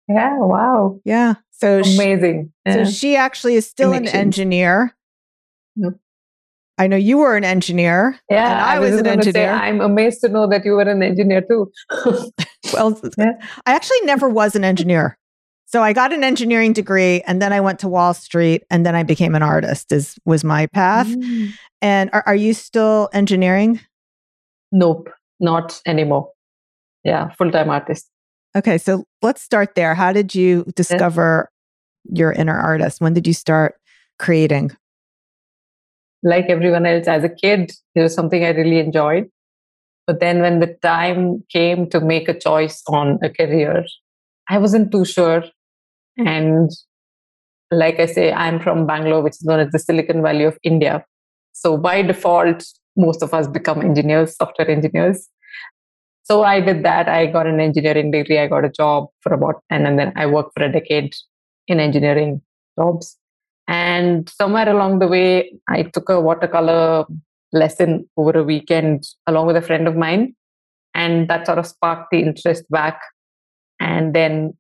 Yeah. 0.09 0.39
Wow. 0.39 1.01
Yeah. 1.05 1.35
So 1.51 1.81
amazing. 1.81 2.53
She, 2.67 2.73
yeah. 2.73 2.85
So 2.85 2.91
she 2.91 3.17
actually 3.17 3.57
is 3.57 3.67
still 3.67 3.93
an 3.93 4.09
engineer. 4.09 4.95
Yep. 5.77 5.95
I 6.79 6.87
know 6.87 6.97
you 6.97 7.19
were 7.19 7.37
an 7.37 7.45
engineer. 7.45 8.19
Yeah, 8.31 8.65
I, 8.65 8.77
I 8.77 8.79
was, 8.79 8.93
was 8.93 9.01
an 9.01 9.07
engineer. 9.09 9.33
Say, 9.33 9.49
I'm 9.49 9.81
amazed 9.81 10.21
to 10.21 10.29
know 10.29 10.47
that 10.47 10.65
you 10.65 10.73
were 10.73 10.83
an 10.83 11.03
engineer 11.03 11.41
too. 11.41 11.73
well, 12.73 13.01
yeah. 13.19 13.33
I 13.67 13.75
actually 13.75 14.01
never 14.03 14.29
was 14.29 14.55
an 14.55 14.63
engineer. 14.63 15.19
So 15.67 15.83
I 15.83 15.93
got 15.93 16.13
an 16.13 16.23
engineering 16.23 16.73
degree 16.73 17.21
and 17.27 17.43
then 17.43 17.53
I 17.53 17.61
went 17.61 17.81
to 17.81 17.89
Wall 17.89 18.15
Street 18.15 18.63
and 18.71 18.87
then 18.87 18.95
I 18.95 19.03
became 19.03 19.35
an 19.35 19.43
artist 19.43 19.93
is 19.93 20.17
was 20.25 20.45
my 20.45 20.67
path. 20.69 21.09
Mm. 21.09 21.53
And 21.83 22.11
are, 22.13 22.23
are 22.27 22.35
you 22.35 22.55
still 22.55 23.11
engineering? 23.13 23.81
Nope, 24.73 25.11
not 25.41 25.83
anymore. 25.85 26.31
Yeah, 27.05 27.31
full-time 27.35 27.71
artist. 27.71 28.09
Okay, 28.59 28.77
so 28.77 29.05
let's 29.23 29.41
start 29.41 29.75
there. 29.75 29.95
How 29.95 30.13
did 30.13 30.35
you 30.35 30.65
discover 30.75 31.49
your 32.05 32.33
inner 32.33 32.59
artist? 32.59 33.01
When 33.01 33.15
did 33.15 33.27
you 33.27 33.35
start 33.35 33.77
creating? 34.19 34.73
like 36.23 36.47
everyone 36.49 36.87
else 36.87 37.07
as 37.07 37.25
a 37.25 37.29
kid 37.29 37.73
it 37.95 38.01
was 38.01 38.15
something 38.15 38.45
i 38.45 38.51
really 38.51 38.79
enjoyed 38.79 39.29
but 40.07 40.21
then 40.21 40.41
when 40.41 40.61
the 40.61 40.77
time 40.83 41.43
came 41.51 41.89
to 41.89 42.01
make 42.01 42.29
a 42.29 42.39
choice 42.39 42.83
on 42.89 43.19
a 43.23 43.31
career 43.31 43.85
i 44.49 44.59
wasn't 44.59 44.91
too 44.91 45.05
sure 45.05 45.45
and 46.17 46.71
like 47.71 48.01
i 48.01 48.07
say 48.07 48.33
i'm 48.33 48.59
from 48.59 48.87
bangalore 48.87 49.23
which 49.23 49.35
is 49.35 49.45
known 49.45 49.61
as 49.61 49.71
the 49.71 49.79
silicon 49.79 50.23
valley 50.23 50.45
of 50.45 50.59
india 50.63 51.05
so 51.53 51.77
by 51.77 52.03
default 52.03 52.65
most 52.97 53.23
of 53.23 53.33
us 53.33 53.47
become 53.47 53.81
engineers 53.81 54.37
software 54.37 54.69
engineers 54.69 55.29
so 56.29 56.43
i 56.43 56.61
did 56.61 56.85
that 56.85 57.09
i 57.09 57.27
got 57.27 57.47
an 57.47 57.61
engineering 57.61 58.11
degree 58.11 58.39
i 58.39 58.47
got 58.47 58.65
a 58.65 58.71
job 58.81 59.09
for 59.23 59.33
about 59.33 59.63
and, 59.71 59.99
then 59.99 60.13
i 60.17 60.27
worked 60.27 60.53
for 60.57 60.65
a 60.65 60.73
decade 60.73 61.15
in 61.67 61.81
engineering 61.81 62.41
jobs 62.79 63.19
and 63.69 64.29
somewhere 64.31 64.69
along 64.69 64.99
the 64.99 65.07
way, 65.07 65.53
I 65.69 65.83
took 65.83 66.09
a 66.09 66.19
watercolor 66.19 67.05
lesson 67.53 68.09
over 68.17 68.39
a 68.39 68.43
weekend 68.43 69.07
along 69.27 69.47
with 69.47 69.57
a 69.57 69.63
friend 69.63 69.87
of 69.87 69.95
mine. 69.95 70.35
And 70.95 71.29
that 71.29 71.47
sort 71.47 71.59
of 71.59 71.67
sparked 71.67 72.11
the 72.11 72.21
interest 72.21 72.69
back. 72.71 72.99
And 73.79 74.15
then 74.15 74.55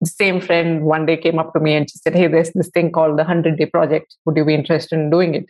the 0.00 0.06
same 0.06 0.40
friend 0.40 0.84
one 0.84 1.04
day 1.04 1.18
came 1.18 1.38
up 1.38 1.52
to 1.52 1.60
me 1.60 1.74
and 1.74 1.88
she 1.88 1.98
said, 1.98 2.14
Hey, 2.14 2.26
there's 2.26 2.50
this 2.52 2.70
thing 2.70 2.90
called 2.90 3.12
the 3.12 3.24
100 3.24 3.58
Day 3.58 3.66
Project. 3.66 4.16
Would 4.24 4.38
you 4.38 4.46
be 4.46 4.54
interested 4.54 4.98
in 4.98 5.10
doing 5.10 5.34
it? 5.34 5.44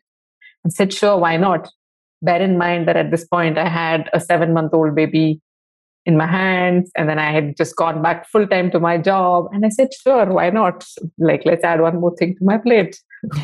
I 0.66 0.70
said, 0.70 0.92
Sure, 0.92 1.16
why 1.16 1.36
not? 1.36 1.70
Bear 2.20 2.42
in 2.42 2.58
mind 2.58 2.88
that 2.88 2.96
at 2.96 3.12
this 3.12 3.24
point, 3.24 3.58
I 3.58 3.68
had 3.68 4.10
a 4.12 4.18
seven 4.18 4.52
month 4.52 4.74
old 4.74 4.96
baby 4.96 5.40
in 6.06 6.16
my 6.16 6.26
hands 6.26 6.90
and 6.96 7.08
then 7.08 7.18
i 7.18 7.32
had 7.32 7.56
just 7.56 7.76
gone 7.76 8.02
back 8.02 8.28
full 8.28 8.46
time 8.46 8.70
to 8.70 8.78
my 8.78 8.96
job 8.98 9.48
and 9.52 9.64
i 9.64 9.68
said 9.68 9.88
sure 9.94 10.26
why 10.26 10.50
not? 10.50 10.84
Like 11.18 11.42
let's 11.44 11.64
add 11.64 11.80
one 11.80 12.00
more 12.00 12.14
thing 12.16 12.36
to 12.36 12.44
my 12.44 12.58
plate. 12.58 12.98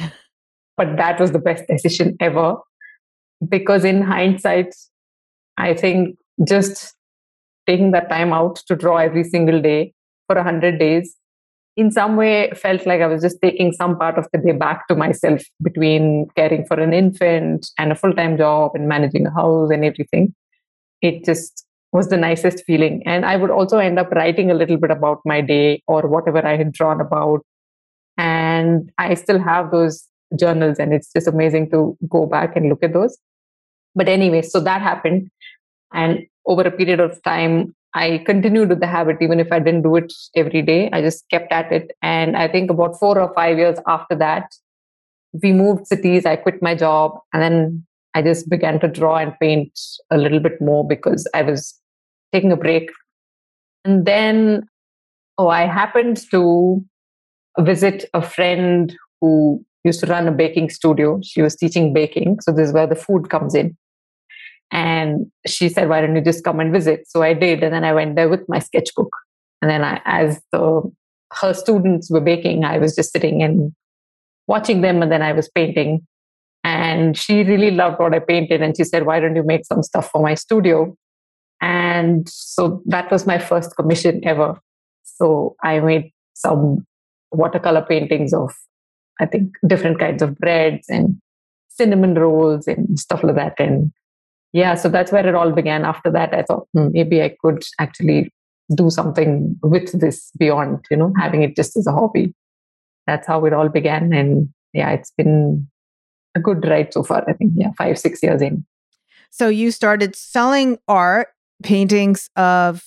But 0.76 0.96
that 0.96 1.20
was 1.20 1.32
the 1.32 1.38
best 1.38 1.64
decision 1.68 2.16
ever 2.20 2.56
because 3.46 3.84
in 3.84 4.02
hindsight 4.02 4.74
i 5.58 5.74
think 5.74 6.16
just 6.46 6.94
taking 7.66 7.90
that 7.90 8.08
time 8.08 8.32
out 8.32 8.56
to 8.66 8.76
draw 8.76 8.96
every 8.96 9.24
single 9.24 9.60
day 9.60 9.92
for 10.26 10.36
100 10.36 10.78
days 10.78 11.16
in 11.76 11.90
some 11.90 12.16
way 12.16 12.50
felt 12.62 12.86
like 12.86 13.00
i 13.00 13.06
was 13.06 13.22
just 13.22 13.38
taking 13.42 13.72
some 13.72 13.96
part 13.98 14.18
of 14.18 14.26
the 14.32 14.38
day 14.38 14.52
back 14.52 14.86
to 14.88 14.94
myself 14.94 15.42
between 15.62 16.26
caring 16.36 16.64
for 16.66 16.80
an 16.80 16.92
infant 16.92 17.68
and 17.78 17.92
a 17.92 17.94
full-time 17.94 18.36
job 18.36 18.72
and 18.74 18.88
managing 18.88 19.26
a 19.26 19.30
house 19.30 19.70
and 19.70 19.84
everything. 19.84 20.34
It 21.00 21.24
just 21.24 21.64
was 21.92 22.08
the 22.08 22.16
nicest 22.16 22.64
feeling. 22.64 23.02
And 23.04 23.24
I 23.24 23.36
would 23.36 23.50
also 23.50 23.78
end 23.78 23.98
up 23.98 24.10
writing 24.12 24.50
a 24.50 24.54
little 24.54 24.76
bit 24.76 24.90
about 24.90 25.20
my 25.24 25.40
day 25.40 25.82
or 25.86 26.02
whatever 26.06 26.46
I 26.46 26.56
had 26.56 26.72
drawn 26.72 27.00
about. 27.00 27.44
And 28.16 28.92
I 28.98 29.14
still 29.14 29.38
have 29.38 29.70
those 29.70 30.06
journals, 30.38 30.78
and 30.78 30.92
it's 30.92 31.12
just 31.12 31.26
amazing 31.26 31.70
to 31.70 31.96
go 32.08 32.26
back 32.26 32.54
and 32.54 32.68
look 32.68 32.82
at 32.82 32.92
those. 32.92 33.18
But 33.94 34.08
anyway, 34.08 34.42
so 34.42 34.60
that 34.60 34.80
happened. 34.82 35.30
And 35.92 36.20
over 36.46 36.62
a 36.62 36.70
period 36.70 37.00
of 37.00 37.20
time, 37.22 37.74
I 37.94 38.22
continued 38.24 38.68
with 38.68 38.80
the 38.80 38.86
habit, 38.86 39.16
even 39.20 39.40
if 39.40 39.50
I 39.50 39.58
didn't 39.58 39.82
do 39.82 39.96
it 39.96 40.12
every 40.36 40.62
day. 40.62 40.90
I 40.92 41.02
just 41.02 41.28
kept 41.28 41.50
at 41.50 41.72
it. 41.72 41.90
And 42.02 42.36
I 42.36 42.46
think 42.46 42.70
about 42.70 42.98
four 43.00 43.18
or 43.18 43.34
five 43.34 43.58
years 43.58 43.78
after 43.88 44.14
that, 44.16 44.54
we 45.42 45.52
moved 45.52 45.88
cities. 45.88 46.24
I 46.24 46.36
quit 46.36 46.62
my 46.62 46.76
job. 46.76 47.18
And 47.32 47.42
then 47.42 47.86
I 48.14 48.22
just 48.22 48.48
began 48.48 48.78
to 48.80 48.88
draw 48.88 49.16
and 49.16 49.36
paint 49.40 49.72
a 50.10 50.18
little 50.18 50.40
bit 50.40 50.60
more 50.60 50.86
because 50.86 51.26
I 51.34 51.42
was 51.42 51.79
taking 52.32 52.52
a 52.52 52.56
break. 52.56 52.90
And 53.84 54.06
then, 54.06 54.68
oh, 55.38 55.48
I 55.48 55.66
happened 55.66 56.20
to 56.30 56.84
visit 57.58 58.04
a 58.14 58.22
friend 58.22 58.94
who 59.20 59.64
used 59.84 60.00
to 60.00 60.06
run 60.06 60.28
a 60.28 60.32
baking 60.32 60.70
studio. 60.70 61.20
She 61.22 61.42
was 61.42 61.56
teaching 61.56 61.92
baking. 61.92 62.40
So 62.40 62.52
this 62.52 62.68
is 62.68 62.74
where 62.74 62.86
the 62.86 62.94
food 62.94 63.30
comes 63.30 63.54
in. 63.54 63.76
And 64.72 65.26
she 65.46 65.68
said, 65.68 65.88
Why 65.88 66.00
don't 66.00 66.14
you 66.14 66.22
just 66.22 66.44
come 66.44 66.60
and 66.60 66.72
visit? 66.72 67.08
So 67.08 67.22
I 67.22 67.34
did. 67.34 67.62
And 67.62 67.74
then 67.74 67.84
I 67.84 67.92
went 67.92 68.16
there 68.16 68.28
with 68.28 68.48
my 68.48 68.60
sketchbook. 68.60 69.10
And 69.62 69.70
then 69.70 69.82
I, 69.82 70.00
as 70.04 70.40
the 70.52 70.82
her 71.40 71.54
students 71.54 72.10
were 72.10 72.20
baking, 72.20 72.64
I 72.64 72.78
was 72.78 72.94
just 72.94 73.12
sitting 73.12 73.42
and 73.42 73.72
watching 74.46 74.80
them 74.80 75.02
and 75.02 75.10
then 75.10 75.22
I 75.22 75.32
was 75.32 75.48
painting. 75.48 76.06
And 76.62 77.16
she 77.16 77.42
really 77.42 77.70
loved 77.70 78.00
what 78.00 78.14
I 78.14 78.18
painted. 78.18 78.62
And 78.62 78.76
she 78.76 78.84
said, 78.84 79.06
Why 79.06 79.18
don't 79.18 79.36
you 79.36 79.42
make 79.42 79.64
some 79.64 79.82
stuff 79.82 80.10
for 80.10 80.22
my 80.22 80.34
studio? 80.34 80.96
And 81.60 82.28
so 82.28 82.82
that 82.86 83.10
was 83.10 83.26
my 83.26 83.38
first 83.38 83.76
commission 83.76 84.20
ever. 84.24 84.58
So 85.04 85.56
I 85.62 85.80
made 85.80 86.12
some 86.34 86.86
watercolor 87.32 87.82
paintings 87.82 88.32
of, 88.32 88.54
I 89.20 89.26
think, 89.26 89.52
different 89.66 89.98
kinds 89.98 90.22
of 90.22 90.36
breads 90.38 90.88
and 90.88 91.20
cinnamon 91.68 92.14
rolls 92.14 92.66
and 92.66 92.98
stuff 92.98 93.22
like 93.22 93.36
that. 93.36 93.60
And 93.60 93.92
yeah, 94.52 94.74
so 94.74 94.88
that's 94.88 95.12
where 95.12 95.26
it 95.26 95.34
all 95.34 95.52
began. 95.52 95.84
After 95.84 96.10
that, 96.10 96.34
I 96.34 96.42
thought 96.42 96.66
hmm, 96.72 96.88
maybe 96.92 97.22
I 97.22 97.36
could 97.42 97.62
actually 97.78 98.32
do 98.74 98.90
something 98.90 99.56
with 99.62 99.98
this 100.00 100.30
beyond, 100.38 100.84
you 100.90 100.96
know, 100.96 101.12
having 101.18 101.42
it 101.42 101.56
just 101.56 101.76
as 101.76 101.86
a 101.86 101.92
hobby. 101.92 102.34
That's 103.06 103.26
how 103.26 103.44
it 103.44 103.52
all 103.52 103.68
began. 103.68 104.12
And 104.12 104.48
yeah, 104.72 104.90
it's 104.90 105.12
been 105.16 105.68
a 106.34 106.40
good 106.40 106.66
ride 106.66 106.92
so 106.92 107.02
far. 107.02 107.28
I 107.28 107.32
think, 107.32 107.52
yeah, 107.56 107.72
five, 107.76 107.98
six 107.98 108.22
years 108.22 108.40
in. 108.40 108.64
So 109.30 109.48
you 109.48 109.70
started 109.70 110.16
selling 110.16 110.78
art 110.88 111.28
paintings 111.62 112.30
of 112.36 112.82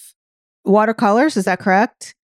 watercolors. 0.65 1.37
Is 1.37 1.45
that 1.45 1.59
correct? 1.59 2.15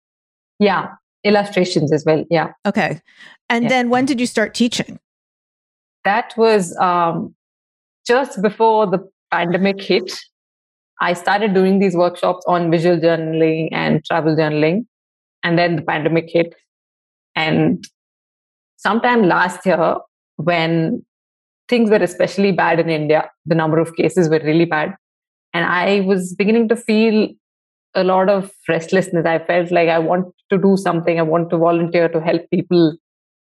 Yeah, 0.59 0.89
illustrations 1.23 1.91
as 1.91 2.03
well. 2.05 2.25
Yeah. 2.29 2.51
Okay. 2.65 3.01
And 3.49 3.63
yeah. 3.63 3.69
then 3.69 3.89
when 3.89 4.05
did 4.05 4.19
you 4.19 4.27
start 4.27 4.53
teaching? 4.53 4.99
That 6.05 6.33
was 6.37 6.75
um, 6.77 7.35
just 8.07 8.41
before 8.41 8.87
the 8.87 8.99
pandemic 9.31 9.81
hit. 9.81 10.11
I 11.01 11.13
started 11.13 11.53
doing 11.53 11.79
these 11.79 11.95
workshops 11.95 12.43
on 12.47 12.71
visual 12.71 12.97
journaling 12.97 13.69
and 13.71 14.03
travel 14.05 14.35
journaling. 14.35 14.85
And 15.43 15.57
then 15.57 15.77
the 15.77 15.81
pandemic 15.81 16.29
hit. 16.29 16.53
And 17.35 17.85
sometime 18.77 19.23
last 19.23 19.65
year, 19.65 19.95
when 20.35 21.05
things 21.69 21.89
were 21.89 21.97
especially 21.97 22.51
bad 22.51 22.79
in 22.79 22.89
India, 22.89 23.29
the 23.45 23.55
number 23.55 23.79
of 23.79 23.95
cases 23.95 24.29
were 24.29 24.41
really 24.43 24.65
bad. 24.65 24.95
And 25.53 25.65
I 25.65 26.01
was 26.01 26.33
beginning 26.35 26.67
to 26.69 26.75
feel 26.75 27.29
a 27.95 28.03
lot 28.03 28.29
of 28.29 28.51
restlessness. 28.67 29.25
I 29.25 29.39
felt 29.39 29.71
like 29.71 29.89
I 29.89 29.99
want 29.99 30.33
to 30.49 30.57
do 30.57 30.77
something, 30.77 31.19
I 31.19 31.23
want 31.23 31.49
to 31.49 31.57
volunteer 31.57 32.07
to 32.09 32.21
help 32.21 32.49
people, 32.51 32.95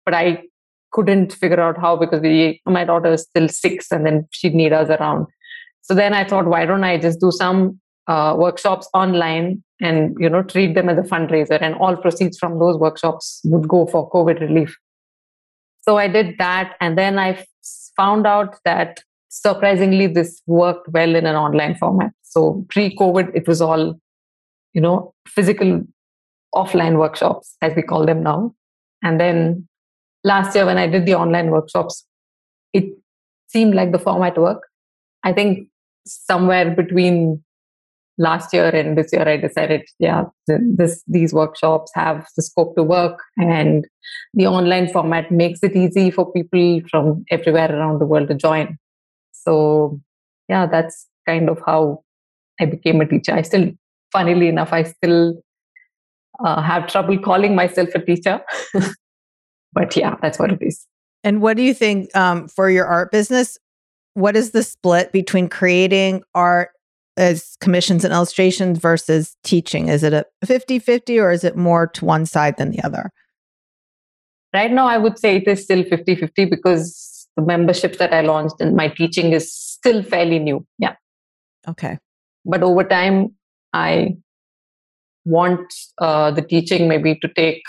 but 0.05 0.13
I 0.13 0.43
couldn't 0.91 1.33
figure 1.33 1.59
out 1.59 1.77
how 1.79 1.95
because 1.95 2.21
we, 2.21 2.61
my 2.65 2.83
daughter 2.83 3.13
is 3.13 3.23
still 3.23 3.47
six 3.47 3.91
and 3.91 4.05
then 4.05 4.27
she'd 4.31 4.55
need 4.55 4.73
us 4.73 4.89
around. 4.89 5.27
So 5.81 5.93
then 5.95 6.13
I 6.13 6.23
thought, 6.23 6.45
why 6.45 6.65
don't 6.65 6.83
I 6.83 6.97
just 6.97 7.19
do 7.19 7.31
some 7.31 7.79
uh, 8.07 8.35
workshops 8.37 8.89
online 8.93 9.63
and 9.79 10.15
you 10.19 10.29
know 10.29 10.43
treat 10.43 10.73
them 10.73 10.89
as 10.89 10.97
a 10.97 11.07
fundraiser, 11.09 11.61
and 11.61 11.75
all 11.75 11.95
proceeds 11.95 12.37
from 12.37 12.59
those 12.59 12.77
workshops 12.77 13.39
would 13.45 13.67
go 13.67 13.85
for 13.85 14.09
COVID 14.11 14.41
relief. 14.41 14.75
So 15.81 15.97
I 15.97 16.07
did 16.07 16.35
that, 16.39 16.75
and 16.81 16.97
then 16.97 17.17
I 17.17 17.45
found 17.95 18.27
out 18.27 18.57
that 18.65 18.99
surprisingly 19.29 20.07
this 20.07 20.41
worked 20.47 20.87
well 20.89 21.15
in 21.15 21.25
an 21.25 21.35
online 21.35 21.75
format. 21.75 22.11
So 22.23 22.65
pre-COVID, 22.69 23.35
it 23.35 23.47
was 23.47 23.61
all 23.61 23.99
you 24.73 24.81
know 24.81 25.13
physical 25.27 25.81
offline 26.53 26.97
workshops 26.97 27.55
as 27.61 27.73
we 27.75 27.81
call 27.81 28.05
them 28.05 28.23
now. 28.23 28.53
And 29.01 29.19
then 29.19 29.67
last 30.23 30.53
year 30.53 30.65
when 30.65 30.77
i 30.77 30.85
did 30.85 31.05
the 31.05 31.15
online 31.15 31.49
workshops 31.49 32.05
it 32.73 32.83
seemed 33.47 33.73
like 33.73 33.91
the 33.91 33.99
format 33.99 34.37
worked. 34.37 34.65
I 35.23 35.33
think 35.33 35.69
somewhere 36.05 36.75
between 36.75 37.43
last 38.17 38.53
year 38.53 38.67
and 38.67 38.97
this 38.97 39.13
year 39.13 39.27
i 39.27 39.37
decided 39.37 39.81
yeah 39.97 40.25
this 40.47 41.01
these 41.07 41.33
workshops 41.33 41.89
have 41.95 42.27
the 42.35 42.41
scope 42.41 42.75
to 42.75 42.83
work 42.83 43.21
and 43.37 43.87
the 44.33 44.45
online 44.45 44.89
format 44.89 45.31
makes 45.31 45.63
it 45.63 45.73
easy 45.73 46.11
for 46.11 46.29
people 46.33 46.81
from 46.91 47.23
everywhere 47.31 47.73
around 47.73 47.99
the 47.99 48.05
world 48.05 48.27
to 48.27 48.35
join 48.35 48.77
so 49.45 49.99
yeah 50.47 50.65
that's 50.65 51.07
kind 51.27 51.49
of 51.49 51.59
how 51.65 52.03
i 52.59 52.65
became 52.65 53.01
a 53.01 53.05
teacher 53.07 53.33
i 53.33 53.41
still 53.41 53.71
funnily 54.11 54.47
enough, 54.47 54.73
I 54.73 54.83
still 54.83 55.41
uh, 56.43 56.61
have 56.61 56.87
trouble 56.87 57.17
calling 57.19 57.55
myself 57.55 57.89
a 57.95 57.99
teacher. 57.99 58.41
but 59.73 59.95
yeah, 59.95 60.15
that's 60.21 60.39
what 60.39 60.51
it 60.51 60.59
is. 60.61 60.85
And 61.23 61.41
what 61.41 61.57
do 61.57 61.63
you 61.63 61.73
think 61.73 62.15
um, 62.15 62.47
for 62.47 62.69
your 62.69 62.85
art 62.85 63.11
business? 63.11 63.57
What 64.13 64.35
is 64.35 64.51
the 64.51 64.63
split 64.63 65.11
between 65.11 65.49
creating 65.49 66.23
art 66.33 66.69
as 67.17 67.57
commissions 67.59 68.05
and 68.05 68.13
illustrations 68.13 68.79
versus 68.79 69.35
teaching? 69.43 69.89
Is 69.89 70.03
it 70.03 70.13
a 70.13 70.25
50 70.45 70.79
50 70.79 71.19
or 71.19 71.31
is 71.31 71.43
it 71.43 71.55
more 71.55 71.87
to 71.87 72.05
one 72.05 72.25
side 72.25 72.57
than 72.57 72.71
the 72.71 72.81
other? 72.83 73.11
Right 74.53 74.71
now, 74.71 74.87
I 74.87 74.97
would 74.97 75.19
say 75.19 75.37
it 75.37 75.47
is 75.47 75.63
still 75.63 75.83
50 75.83 76.15
50 76.15 76.45
because 76.45 77.08
memberships 77.41 77.97
that 77.97 78.13
I 78.13 78.21
launched 78.21 78.55
and 78.59 78.75
my 78.75 78.87
teaching 78.89 79.33
is 79.33 79.53
still 79.53 80.03
fairly 80.03 80.39
new. 80.39 80.65
Yeah. 80.77 80.95
Okay. 81.67 81.97
But 82.45 82.63
over 82.63 82.83
time, 82.83 83.35
I 83.73 84.15
want 85.25 85.73
uh, 85.99 86.31
the 86.31 86.41
teaching 86.41 86.87
maybe 86.87 87.15
to 87.15 87.27
take 87.27 87.61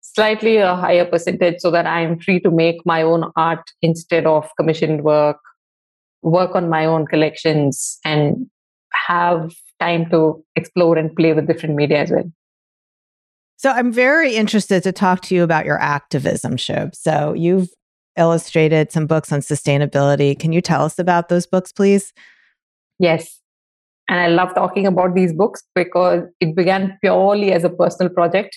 slightly 0.00 0.56
a 0.56 0.74
higher 0.74 1.04
percentage 1.04 1.56
so 1.60 1.70
that 1.70 1.86
I'm 1.86 2.18
free 2.18 2.40
to 2.40 2.50
make 2.50 2.76
my 2.86 3.02
own 3.02 3.30
art 3.36 3.70
instead 3.82 4.26
of 4.26 4.48
commissioned 4.56 5.04
work, 5.04 5.38
work 6.22 6.54
on 6.54 6.70
my 6.70 6.86
own 6.86 7.06
collections, 7.06 7.98
and 8.04 8.46
have 9.06 9.54
time 9.80 10.08
to 10.10 10.42
explore 10.54 10.96
and 10.96 11.14
play 11.14 11.32
with 11.34 11.46
different 11.46 11.74
media 11.74 12.02
as 12.02 12.10
well. 12.10 12.30
So 13.58 13.70
I'm 13.70 13.92
very 13.92 14.36
interested 14.36 14.82
to 14.82 14.92
talk 14.92 15.22
to 15.22 15.34
you 15.34 15.42
about 15.42 15.64
your 15.64 15.80
activism, 15.80 16.56
Shubh. 16.56 16.94
So 16.94 17.32
you've 17.32 17.68
illustrated 18.16 18.92
some 18.92 19.06
books 19.06 19.32
on 19.32 19.40
sustainability. 19.40 20.38
Can 20.38 20.52
you 20.52 20.60
tell 20.60 20.84
us 20.84 20.98
about 20.98 21.28
those 21.28 21.46
books, 21.46 21.72
please? 21.72 22.12
Yes. 22.98 23.40
And 24.08 24.20
I 24.20 24.28
love 24.28 24.54
talking 24.54 24.86
about 24.86 25.14
these 25.14 25.32
books 25.32 25.62
because 25.74 26.22
it 26.40 26.54
began 26.54 26.96
purely 27.00 27.52
as 27.52 27.64
a 27.64 27.70
personal 27.70 28.12
project. 28.12 28.56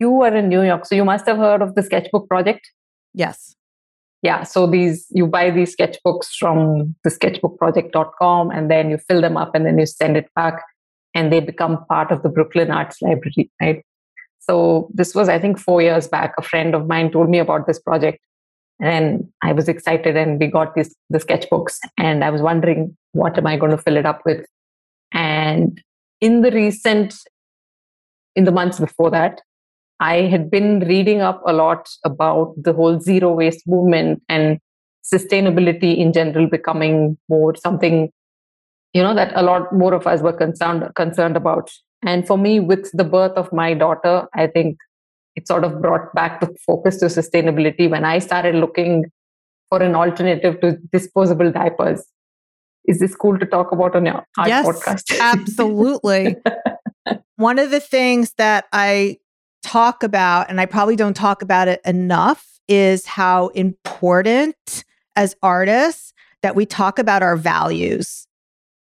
You 0.00 0.10
were 0.10 0.34
in 0.34 0.48
New 0.48 0.62
York, 0.62 0.86
so 0.86 0.94
you 0.94 1.04
must 1.04 1.26
have 1.26 1.36
heard 1.36 1.62
of 1.62 1.74
the 1.74 1.82
sketchbook 1.82 2.28
project. 2.28 2.68
Yes. 3.12 3.54
Yeah. 4.22 4.42
So 4.42 4.66
these 4.66 5.06
you 5.10 5.26
buy 5.26 5.50
these 5.50 5.76
sketchbooks 5.76 6.34
from 6.38 6.96
the 7.04 7.10
sketchbookproject.com 7.10 8.50
and 8.50 8.70
then 8.70 8.90
you 8.90 8.96
fill 8.96 9.20
them 9.20 9.36
up 9.36 9.54
and 9.54 9.66
then 9.66 9.78
you 9.78 9.86
send 9.86 10.16
it 10.16 10.28
back 10.34 10.62
and 11.14 11.30
they 11.32 11.40
become 11.40 11.84
part 11.86 12.10
of 12.10 12.22
the 12.22 12.30
Brooklyn 12.30 12.70
Arts 12.70 13.02
Library, 13.02 13.50
right? 13.60 13.84
So 14.40 14.90
this 14.92 15.14
was, 15.14 15.28
I 15.28 15.38
think, 15.38 15.58
four 15.58 15.80
years 15.80 16.08
back. 16.08 16.34
A 16.38 16.42
friend 16.42 16.74
of 16.74 16.86
mine 16.86 17.10
told 17.10 17.28
me 17.28 17.38
about 17.38 17.66
this 17.66 17.78
project 17.78 18.18
and 18.80 19.28
I 19.42 19.52
was 19.52 19.68
excited 19.68 20.16
and 20.16 20.38
we 20.40 20.46
got 20.46 20.74
these 20.74 20.94
the 21.10 21.18
sketchbooks 21.18 21.78
and 21.96 22.24
I 22.24 22.30
was 22.30 22.42
wondering 22.42 22.96
what 23.12 23.38
am 23.38 23.46
I 23.46 23.56
going 23.56 23.70
to 23.70 23.78
fill 23.78 23.96
it 23.96 24.06
up 24.06 24.22
with? 24.24 24.44
And 25.12 25.80
in 26.20 26.42
the 26.42 26.50
recent, 26.50 27.14
in 28.34 28.44
the 28.44 28.50
months 28.50 28.80
before 28.80 29.10
that, 29.10 29.40
I 30.00 30.22
had 30.22 30.50
been 30.50 30.80
reading 30.80 31.20
up 31.20 31.42
a 31.46 31.52
lot 31.52 31.88
about 32.04 32.54
the 32.56 32.72
whole 32.72 32.98
zero 33.00 33.32
waste 33.32 33.66
movement 33.66 34.22
and 34.28 34.58
sustainability 35.04 35.96
in 35.96 36.12
general 36.12 36.48
becoming 36.48 37.16
more 37.28 37.54
something, 37.54 38.10
you 38.92 39.02
know, 39.02 39.14
that 39.14 39.32
a 39.36 39.42
lot 39.42 39.72
more 39.72 39.94
of 39.94 40.06
us 40.06 40.20
were 40.20 40.32
concerned 40.32 40.90
concerned 40.96 41.36
about. 41.36 41.70
And 42.02 42.26
for 42.26 42.36
me, 42.36 42.58
with 42.58 42.90
the 42.92 43.04
birth 43.04 43.32
of 43.36 43.52
my 43.52 43.74
daughter, 43.74 44.26
I 44.34 44.48
think 44.48 44.78
it 45.36 45.48
sort 45.48 45.64
of 45.64 45.80
brought 45.82 46.14
back 46.14 46.40
the 46.40 46.54
focus 46.66 46.98
to 46.98 47.06
sustainability 47.06 47.90
when 47.90 48.04
I 48.04 48.18
started 48.18 48.54
looking 48.54 49.06
for 49.68 49.82
an 49.82 49.94
alternative 49.94 50.60
to 50.60 50.78
disposable 50.92 51.50
diapers 51.50 52.04
is 52.86 53.00
this 53.00 53.14
cool 53.14 53.38
to 53.38 53.46
talk 53.46 53.72
about 53.72 53.96
on 53.96 54.04
your 54.04 54.24
yes, 54.46 54.66
podcast? 54.66 55.18
absolutely. 55.20 56.36
One 57.36 57.58
of 57.58 57.70
the 57.70 57.80
things 57.80 58.34
that 58.34 58.66
I 58.72 59.18
talk 59.62 60.02
about, 60.02 60.50
and 60.50 60.60
I 60.60 60.66
probably 60.66 60.96
don't 60.96 61.14
talk 61.14 61.42
about 61.42 61.68
it 61.68 61.80
enough, 61.84 62.46
is 62.68 63.06
how 63.06 63.48
important 63.48 64.84
as 65.16 65.34
artists 65.42 66.12
that 66.42 66.54
we 66.54 66.66
talk 66.66 66.98
about 66.98 67.22
our 67.22 67.36
values. 67.36 68.26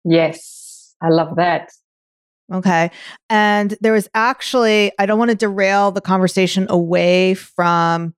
Yes, 0.03 0.93
I 1.01 1.10
love 1.10 1.36
that. 1.38 1.71
Okay. 2.53 2.91
And 3.29 3.75
there 3.81 3.93
was 3.93 4.08
actually, 4.13 4.91
I 4.99 5.05
don't 5.05 5.17
want 5.17 5.31
to 5.31 5.36
derail 5.36 5.91
the 5.91 6.01
conversation 6.01 6.67
away 6.69 7.34
from 7.34 8.13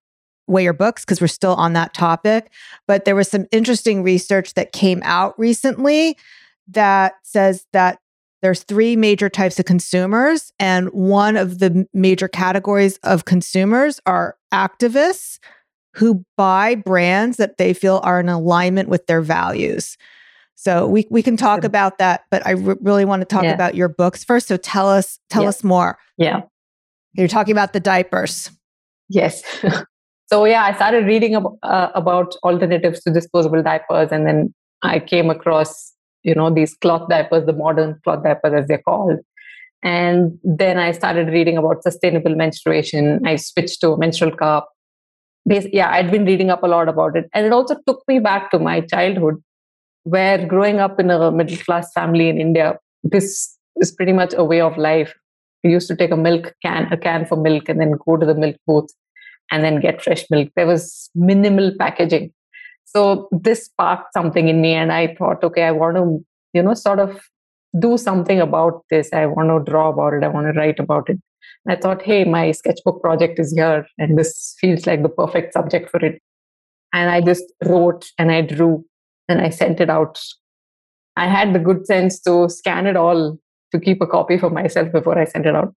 weigh 0.48 0.63
your 0.63 0.74
books 0.74 1.04
because 1.04 1.22
we're 1.22 1.28
still 1.28 1.56
on 1.56 1.74
that 1.74 1.94
topic. 1.94 2.52
But 2.88 3.06
there 3.06 3.16
was 3.16 3.30
some 3.30 3.46
interesting 3.52 4.04
research 4.04 4.54
that 4.56 4.72
came 4.72 5.02
out 5.04 5.38
recently 5.38 6.18
that 6.70 7.13
says 7.24 7.66
that 7.74 8.00
there's 8.42 8.63
three 8.63 8.96
major 8.96 9.30
types 9.30 9.60
of 9.60 9.66
consumers 9.66 10.52
and 10.60 10.90
one 10.90 11.38
of 11.38 11.60
the 11.60 11.88
major 11.94 12.28
categories 12.28 12.98
of 13.04 13.26
consumers 13.26 14.00
are 14.06 14.38
activists 14.54 15.40
who 15.96 16.24
buy 16.38 16.76
brands 16.76 17.38
that 17.38 17.58
they 17.58 17.74
feel 17.74 18.00
are 18.04 18.20
in 18.20 18.30
alignment 18.30 18.88
with 18.90 19.08
their 19.08 19.22
values. 19.22 19.98
So 20.60 20.88
we 20.88 21.06
we 21.10 21.22
can 21.22 21.38
talk 21.38 21.63
about 21.63 22.00
that, 22.00 22.26
but 22.32 22.46
I 22.46 22.54
r- 22.54 22.78
really 22.82 23.06
want 23.06 23.22
to 23.22 23.26
talk 23.26 23.43
yeah. 23.43 23.54
about 23.54 23.76
your 23.76 23.88
books 23.88 24.24
first. 24.24 24.48
So 24.48 24.58
tell 24.58 24.89
us 24.89 25.20
tell 25.30 25.43
yeah. 25.43 25.50
us 25.50 25.63
more. 25.63 25.98
Yeah. 26.17 26.41
You're 27.13 27.28
talking 27.28 27.52
about 27.52 27.74
the 27.74 27.80
diapers. 27.80 28.52
Yes. 29.08 29.43
so 30.30 30.46
yeah 30.46 30.63
i 30.63 30.74
started 30.74 31.06
reading 31.06 31.36
ab- 31.36 31.58
uh, 31.63 31.89
about 31.96 32.36
alternatives 32.43 33.02
to 33.02 33.12
disposable 33.12 33.63
diapers 33.63 34.12
and 34.12 34.28
then 34.28 34.54
i 34.84 35.00
came 35.00 35.30
across 35.30 35.93
you 36.24 36.36
know 36.36 36.50
these 36.54 36.76
cloth 36.76 37.08
diapers 37.10 37.46
the 37.46 37.54
modern 37.54 38.00
cloth 38.04 38.24
diapers 38.24 38.54
as 38.54 38.67
they're 38.67 38.88
called 38.89 39.20
and 39.84 40.38
then 40.43 40.78
i 40.78 40.91
started 40.91 41.30
reading 41.30 41.58
about 41.58 41.84
sustainable 41.84 42.36
menstruation 42.36 43.26
i 43.26 43.36
switched 43.36 43.80
to 43.82 43.91
a 43.91 43.98
menstrual 43.98 44.36
cup 44.36 44.70
yeah 45.46 45.91
i'd 45.91 46.12
been 46.12 46.26
reading 46.26 46.50
up 46.50 46.63
a 46.63 46.67
lot 46.67 46.89
about 46.89 47.15
it 47.15 47.30
and 47.34 47.46
it 47.46 47.54
also 47.54 47.76
took 47.88 48.02
me 48.08 48.20
back 48.20 48.52
to 48.52 48.60
my 48.60 48.82
childhood 48.82 49.41
where 50.15 50.46
growing 50.54 50.80
up 50.80 51.00
in 51.00 51.10
a 51.12 51.32
middle 51.32 51.58
class 51.65 51.91
family 51.93 52.28
in 52.34 52.38
india 52.48 52.67
this 53.15 53.58
is 53.86 53.91
pretty 53.98 54.13
much 54.20 54.34
a 54.43 54.46
way 54.52 54.62
of 54.67 54.78
life 54.78 55.13
we 55.63 55.72
used 55.72 55.88
to 55.88 55.96
take 56.02 56.12
a 56.17 56.22
milk 56.28 56.54
can 56.67 56.88
a 56.98 56.98
can 57.08 57.26
for 57.26 57.38
milk 57.48 57.70
and 57.70 57.82
then 57.82 57.93
go 58.06 58.17
to 58.17 58.26
the 58.32 58.39
milk 58.46 58.58
booth 58.67 58.96
and 59.52 59.63
then 59.63 59.80
get 59.80 60.02
fresh 60.02 60.26
milk. 60.30 60.50
There 60.56 60.67
was 60.67 61.10
minimal 61.15 61.72
packaging. 61.78 62.32
So 62.86 63.28
this 63.32 63.65
sparked 63.65 64.13
something 64.13 64.48
in 64.48 64.62
me, 64.62 64.74
and 64.74 64.91
I 64.91 65.15
thought, 65.15 65.43
okay, 65.43 65.63
I 65.63 65.72
want 65.72 65.98
to, 65.98 66.26
you 66.54 66.63
know, 66.63 66.74
sort 66.74 67.00
of 67.00 67.20
do 67.80 67.98
something 67.98 68.39
about 68.39 68.84
this. 68.89 69.12
I 69.13 69.26
want 69.26 69.50
to 69.50 69.72
draw 69.72 69.89
about 69.89 70.13
it. 70.13 70.24
I 70.24 70.30
want 70.30 70.48
to 70.48 70.60
write 70.60 70.80
about 70.80 71.10
it. 71.10 71.20
And 71.65 71.76
I 71.78 71.80
thought, 71.80 72.02
hey, 72.02 72.24
my 72.24 72.52
sketchbook 72.52 73.02
project 73.02 73.39
is 73.39 73.54
here, 73.54 73.86
and 73.98 74.17
this 74.17 74.56
feels 74.60 74.88
like 74.88 75.04
the 75.04 75.10
perfect 75.10 75.54
subject 75.54 75.89
for 75.89 76.04
it. 76.04 76.22
And 76.93 77.10
I 77.10 77.22
just 77.22 77.43
wrote 77.65 78.06
and 78.17 78.32
I 78.32 78.41
drew 78.41 78.86
and 79.28 79.42
I 79.42 79.50
sent 79.50 79.80
it 79.80 79.90
out. 79.90 80.20
I 81.16 81.28
had 81.28 81.54
the 81.54 81.60
good 81.60 81.86
sense 81.86 82.20
to 82.22 82.50
scan 82.50 82.88
it 82.88 82.96
all 82.96 83.38
to 83.72 83.80
keep 83.80 84.02
a 84.02 84.08
copy 84.08 84.38
for 84.38 84.50
myself 84.50 84.92
before 84.92 85.18
I 85.18 85.26
sent 85.26 85.46
it 85.46 85.56
out. 85.56 85.74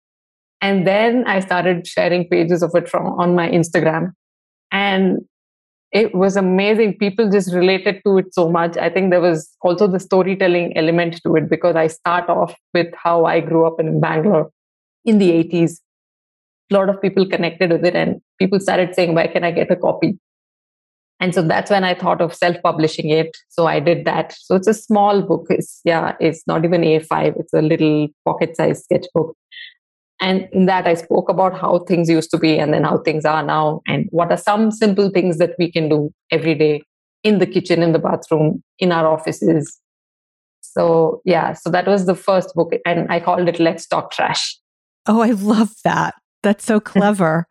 And 0.62 0.86
then 0.86 1.24
I 1.26 1.40
started 1.40 1.88
sharing 1.88 2.28
pages 2.28 2.62
of 2.62 2.76
it 2.76 2.90
from 2.90 3.08
on 3.20 3.36
my 3.36 3.50
Instagram. 3.50 4.12
And 4.72 5.20
it 5.92 6.14
was 6.14 6.36
amazing. 6.36 6.98
People 6.98 7.32
just 7.32 7.54
related 7.54 8.02
to 8.06 8.20
it 8.20 8.34
so 8.34 8.50
much. 8.50 8.78
I 8.78 8.90
think 8.90 9.10
there 9.10 9.22
was 9.22 9.50
also 9.62 9.88
the 9.88 10.00
storytelling 10.00 10.78
element 10.78 11.20
to 11.24 11.36
it 11.36 11.50
because 11.50 11.76
I 11.76 11.88
start 11.88 12.30
off 12.30 12.54
with 12.74 12.88
how 12.94 13.26
I 13.26 13.40
grew 13.40 13.66
up 13.66 13.80
in 13.80 14.00
Bangalore 14.00 14.52
in 15.06 15.18
the 15.18 15.32
80s. 15.32 15.80
A 16.72 16.76
lot 16.76 16.90
of 16.90 17.02
people 17.02 17.28
connected 17.28 17.72
with 17.72 17.84
it, 17.84 17.96
and 17.96 18.22
people 18.38 18.60
started 18.60 18.94
saying, 18.94 19.16
Where 19.16 19.28
can 19.28 19.44
I 19.44 19.50
get 19.50 19.72
a 19.72 19.76
copy? 19.76 20.20
And 21.20 21.36
so 21.36 21.42
that's 21.42 21.70
when 21.70 21.84
I 21.84 21.94
thought 21.94 22.22
of 22.22 22.34
self 22.34 22.56
publishing 22.64 23.10
it. 23.10 23.36
So 23.50 23.68
I 23.68 23.80
did 23.80 24.06
that. 24.06 24.34
So 24.40 24.56
it's 24.56 24.68
a 24.68 24.74
small 24.74 25.22
book. 25.22 25.48
It's, 25.50 25.82
yeah, 25.84 26.16
it's 26.20 26.44
not 26.48 26.64
even 26.64 26.82
A5, 26.82 27.40
it's 27.40 27.54
a 27.54 27.62
little 27.62 28.08
pocket 28.26 28.56
sized 28.56 28.86
sketchbook. 28.86 29.36
And 30.22 30.50
in 30.52 30.66
that, 30.66 30.86
I 30.86 30.96
spoke 30.96 31.30
about 31.30 31.58
how 31.58 31.80
things 31.80 32.10
used 32.10 32.32
to 32.32 32.38
be 32.38 32.58
and 32.60 32.74
then 32.74 32.84
how 32.84 32.98
things 32.98 33.24
are 33.24 33.44
now, 33.44 33.82
and 33.88 34.08
what 34.12 34.32
are 34.32 34.38
some 34.38 34.70
simple 34.70 35.10
things 35.10 35.38
that 35.38 35.52
we 35.58 35.72
can 35.72 35.88
do 35.88 36.12
every 36.30 36.56
day 36.56 36.84
in 37.24 37.40
the 37.40 37.48
kitchen, 37.48 37.82
in 37.82 37.94
the 37.94 38.00
bathroom, 38.00 38.62
in 38.80 38.92
our 38.92 39.08
offices. 39.08 39.80
So, 40.62 41.22
yeah, 41.24 41.54
so 41.54 41.70
that 41.70 41.88
was 41.88 42.06
the 42.06 42.16
first 42.16 42.54
book, 42.54 42.74
and 42.86 43.10
I 43.10 43.20
called 43.22 43.48
it 43.48 43.60
Let's 43.60 43.88
Talk 43.88 44.12
Trash. 44.12 44.58
Oh, 45.06 45.22
I 45.22 45.32
love 45.32 45.72
that. 45.84 46.16
That's 46.44 46.66
so 46.66 46.80
clever. 46.82 47.48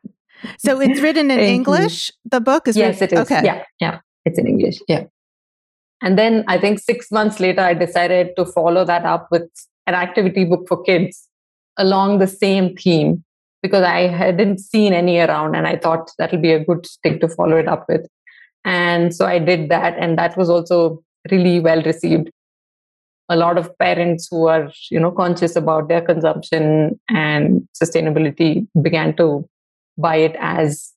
So 0.59 0.81
it's 0.81 1.01
written 1.01 1.31
in 1.31 1.39
English. 1.39 2.11
The 2.25 2.41
book 2.41 2.69
is 2.69 2.77
yes, 2.77 3.01
written- 3.01 3.19
it 3.19 3.23
is. 3.23 3.31
Okay, 3.31 3.45
yeah, 3.45 3.65
yeah, 3.81 4.01
it's 4.25 4.39
in 4.39 4.47
English. 4.47 4.79
Yeah, 4.89 5.05
and 6.03 6.19
then 6.19 6.45
I 6.49 6.59
think 6.59 6.79
six 6.79 7.11
months 7.11 7.41
later, 7.41 7.61
I 7.61 7.75
decided 7.75 8.37
to 8.37 8.45
follow 8.45 8.85
that 8.85 9.05
up 9.05 9.29
with 9.31 9.49
an 9.87 9.95
activity 9.95 10.45
book 10.45 10.67
for 10.69 10.83
kids 10.83 11.29
along 11.77 12.19
the 12.19 12.27
same 12.27 12.77
theme 12.77 13.25
because 13.63 13.83
I 13.83 14.07
hadn't 14.09 14.59
seen 14.61 14.93
any 14.93 15.19
around 15.19 15.55
and 15.55 15.67
I 15.67 15.77
thought 15.77 16.11
that'll 16.19 16.41
be 16.41 16.53
a 16.53 16.65
good 16.65 16.87
thing 17.03 17.19
to 17.21 17.29
follow 17.29 17.57
it 17.57 17.67
up 17.69 17.87
with. 17.89 18.07
And 18.65 19.15
so 19.15 19.27
I 19.27 19.39
did 19.39 19.71
that, 19.71 19.97
and 19.99 20.19
that 20.19 20.37
was 20.37 20.51
also 20.51 21.03
really 21.31 21.61
well 21.61 21.83
received. 21.83 22.31
A 23.29 23.37
lot 23.37 23.59
of 23.59 23.77
parents 23.79 24.29
who 24.31 24.47
are, 24.47 24.71
you 24.91 24.99
know, 24.99 25.11
conscious 25.11 25.55
about 25.57 25.89
their 25.89 26.01
consumption 26.01 26.99
and 27.09 27.69
sustainability 27.81 28.67
began 28.81 29.17
to 29.17 29.49
buy 29.99 30.17
it 30.17 30.37
as 30.39 30.93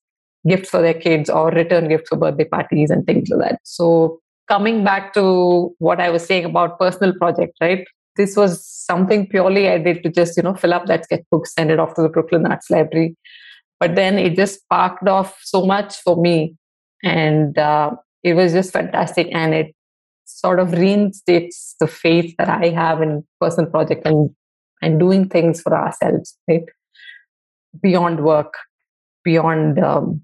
gifts 0.48 0.70
for 0.70 0.82
their 0.82 0.94
kids 0.94 1.30
or 1.30 1.50
return 1.50 1.90
gifts 1.90 2.10
for 2.10 2.18
birthday 2.18 2.46
parties 2.46 2.90
and 2.90 3.06
things 3.06 3.30
like 3.30 3.50
that. 3.50 3.60
So 3.64 4.20
coming 4.48 4.84
back 4.84 5.14
to 5.16 5.74
what 5.80 6.00
I 6.00 6.10
was 6.10 6.26
saying 6.26 6.46
about 6.46 6.80
personal 6.80 7.14
project, 7.18 7.58
right? 7.62 7.86
this 8.18 8.36
was 8.36 8.66
something 8.66 9.28
purely 9.28 9.70
I 9.70 9.78
did 9.78 10.04
to 10.04 10.10
just, 10.10 10.38
you 10.38 10.44
know, 10.44 10.54
fill 10.54 10.74
up 10.74 10.86
that 10.88 11.06
sketchbook, 11.06 11.48
send 11.48 11.72
it 11.72 11.80
off 11.80 11.94
to 11.96 12.02
the 12.02 12.10
Brooklyn 12.10 12.46
Arts 12.46 12.70
Library. 12.70 13.16
But 13.80 13.96
then 13.96 14.18
it 14.18 14.36
just 14.36 14.62
sparked 14.62 15.08
off 15.08 15.40
so 15.44 15.66
much 15.66 15.96
for 16.02 16.22
me. 16.22 16.56
And 17.04 17.58
uh, 17.58 17.92
it 18.24 18.34
was 18.34 18.54
just 18.54 18.74
fantastic. 18.74 19.28
And 19.32 19.54
it 19.54 19.76
sort 20.26 20.60
of 20.60 20.74
reinstates 20.74 21.76
the 21.80 21.88
faith 21.88 22.36
that 22.38 22.50
I 22.50 22.70
have 22.70 23.02
in 23.02 23.26
personal 23.40 23.70
project 23.70 24.06
and, 24.06 24.30
and 24.82 25.00
doing 25.00 25.28
things 25.30 25.62
for 25.62 25.76
ourselves, 25.76 26.38
right? 26.48 26.64
Beyond 27.82 28.24
work, 28.24 28.54
beyond 29.24 29.80
um, 29.80 30.22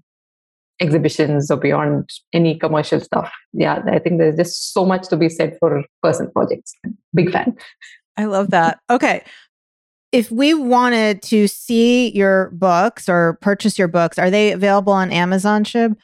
exhibitions 0.80 1.50
or 1.50 1.56
beyond 1.56 2.08
any 2.32 2.58
commercial 2.58 3.00
stuff. 3.00 3.32
Yeah, 3.52 3.82
I 3.90 3.98
think 3.98 4.18
there's 4.18 4.36
just 4.36 4.72
so 4.72 4.84
much 4.84 5.08
to 5.08 5.16
be 5.16 5.28
said 5.28 5.56
for 5.58 5.84
person 6.02 6.30
projects. 6.30 6.74
Big 7.14 7.30
fan. 7.32 7.56
I 8.16 8.24
love 8.24 8.50
that. 8.50 8.80
Okay. 8.90 9.22
If 10.10 10.30
we 10.30 10.54
wanted 10.54 11.22
to 11.24 11.46
see 11.48 12.10
your 12.10 12.50
books 12.50 13.08
or 13.08 13.38
purchase 13.42 13.78
your 13.78 13.88
books, 13.88 14.18
are 14.18 14.30
they 14.30 14.52
available 14.52 14.92
on 14.92 15.10
Amazon, 15.10 15.64
Shib? 15.64 15.96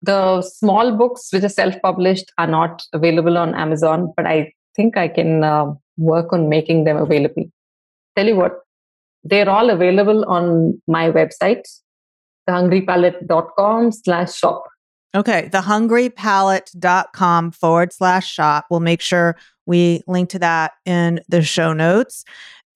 The 0.00 0.42
small 0.42 0.96
books 0.96 1.28
which 1.32 1.44
are 1.44 1.48
self 1.48 1.74
published 1.82 2.32
are 2.38 2.46
not 2.46 2.82
available 2.92 3.38
on 3.38 3.54
Amazon, 3.54 4.12
but 4.16 4.26
I 4.26 4.52
think 4.74 4.96
I 4.96 5.08
can 5.08 5.44
uh, 5.44 5.74
work 5.96 6.32
on 6.32 6.48
making 6.48 6.84
them 6.84 6.96
available. 6.96 7.44
Tell 8.16 8.26
you 8.26 8.36
what, 8.36 8.60
they're 9.24 9.48
all 9.48 9.70
available 9.70 10.24
on 10.24 10.80
my 10.88 11.10
website, 11.10 11.62
thehungrypalate.com 12.48 13.92
slash 13.92 14.34
shop. 14.34 14.64
Okay, 15.14 15.50
thehungrypalate.com 15.52 17.50
forward 17.50 17.92
slash 17.92 18.32
shop. 18.32 18.64
We'll 18.70 18.80
make 18.80 19.02
sure 19.02 19.36
we 19.66 20.02
link 20.06 20.30
to 20.30 20.38
that 20.38 20.72
in 20.86 21.20
the 21.28 21.42
show 21.42 21.72
notes. 21.72 22.24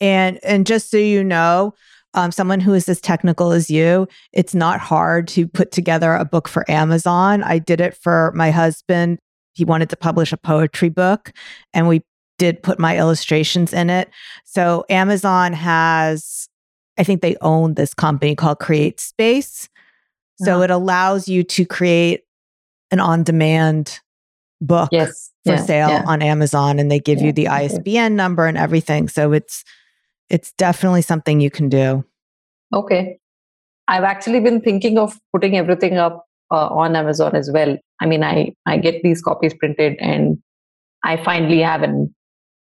And 0.01 0.39
and 0.45 0.67
just 0.67 0.91
so 0.91 0.99
you 0.99 1.25
know, 1.25 1.73
um, 2.13 2.31
someone 2.31 2.61
who 2.61 2.75
is 2.75 2.89
as 2.89 3.01
technical 3.01 3.53
as 3.53 3.71
you, 3.71 4.07
it's 4.33 4.55
not 4.55 4.81
hard 4.81 5.29
to 5.29 5.49
put 5.49 5.73
together 5.73 6.13
a 6.15 6.25
book 6.25 6.49
for 6.49 6.71
Amazon. 6.71 7.43
I 7.43 7.59
did 7.59 7.81
it 7.81 7.97
for 7.97 8.33
my 8.35 8.51
husband. 8.51 9.19
He 9.55 9.65
wanted 9.65 9.89
to 9.91 9.97
publish 9.97 10.33
a 10.33 10.37
poetry 10.37 10.91
book, 10.91 11.33
and 11.73 11.89
we 11.89 12.03
did 12.39 12.63
put 12.63 12.79
my 12.79 12.99
illustrations 12.99 13.73
in 13.73 13.89
it. 13.89 14.11
So 14.45 14.85
Amazon 14.91 15.55
has 15.55 16.49
I 16.99 17.05
think 17.05 17.23
they 17.23 17.37
own 17.41 17.75
this 17.75 17.95
company 17.95 18.35
called 18.35 18.59
CreateSpace. 18.59 19.69
So 20.39 20.55
uh-huh. 20.55 20.63
it 20.63 20.71
allows 20.71 21.29
you 21.29 21.43
to 21.45 21.65
create 21.65 22.25
an 22.91 23.01
on 23.01 23.23
demand 23.23 24.01
book 24.61 24.89
yes. 24.93 25.33
for 25.45 25.53
yeah, 25.53 25.65
sale 25.65 25.89
yeah. 25.89 26.05
on 26.07 26.23
Amazon 26.23 26.79
and 26.79 26.91
they 26.91 27.01
give 27.01 27.19
yeah, 27.19 27.27
you 27.27 27.33
the 27.33 27.49
ISBN 27.49 28.17
number 28.17 28.47
and 28.47 28.57
everything. 28.57 29.09
So 29.09 29.33
it's 29.33 29.65
it's 30.29 30.53
definitely 30.53 31.03
something 31.03 31.41
you 31.41 31.51
can 31.51 31.69
do. 31.69 32.05
Okay. 32.75 33.19
I've 33.89 34.03
actually 34.03 34.41
been 34.41 34.61
thinking 34.61 34.99
of 34.99 35.19
putting 35.33 35.57
everything 35.57 35.99
up 35.99 36.27
uh, 36.51 36.67
on 36.69 36.97
Amazon 36.97 37.37
as 37.37 37.51
well. 37.53 37.77
I 38.01 38.07
mean, 38.07 38.23
I 38.23 38.55
I 38.67 38.79
get 38.79 39.03
these 39.03 39.23
copies 39.23 39.55
printed 39.55 39.97
and 40.01 40.39
I 41.05 41.17
finally 41.17 41.61
have 41.61 41.83
an 41.83 42.15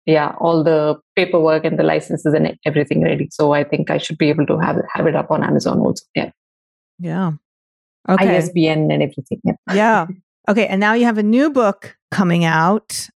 yeah 0.09 0.35
all 0.41 0.65
the 0.65 0.99
paperwork 1.15 1.65
and 1.65 1.79
the 1.79 1.83
licenses 1.83 2.33
and 2.33 2.59
everything 2.65 3.03
ready. 3.03 3.29
So 3.31 3.53
i 3.53 3.63
think 3.63 3.91
i 3.91 3.99
should 3.99 4.19
be 4.19 4.31
able 4.31 4.47
to 4.47 4.59
have 4.59 4.79
it 4.79 4.87
have 4.93 5.07
it 5.07 5.15
up 5.15 5.31
on 5.31 5.45
amazon 5.45 5.79
also 5.79 6.05
yeah. 6.15 6.31
Yeah. 6.99 7.33
Okay. 8.09 8.39
Isbn 8.39 8.91
and 8.91 9.03
everything 9.03 9.41
yeah, 9.45 9.55
yeah. 9.73 10.07
okay 10.49 10.67
and 10.67 10.81
now 10.81 10.95
you 10.95 11.05
have 11.05 11.19
a 11.19 11.23
new 11.23 11.51
book 11.51 11.97
coming 12.11 12.45
out. 12.45 13.09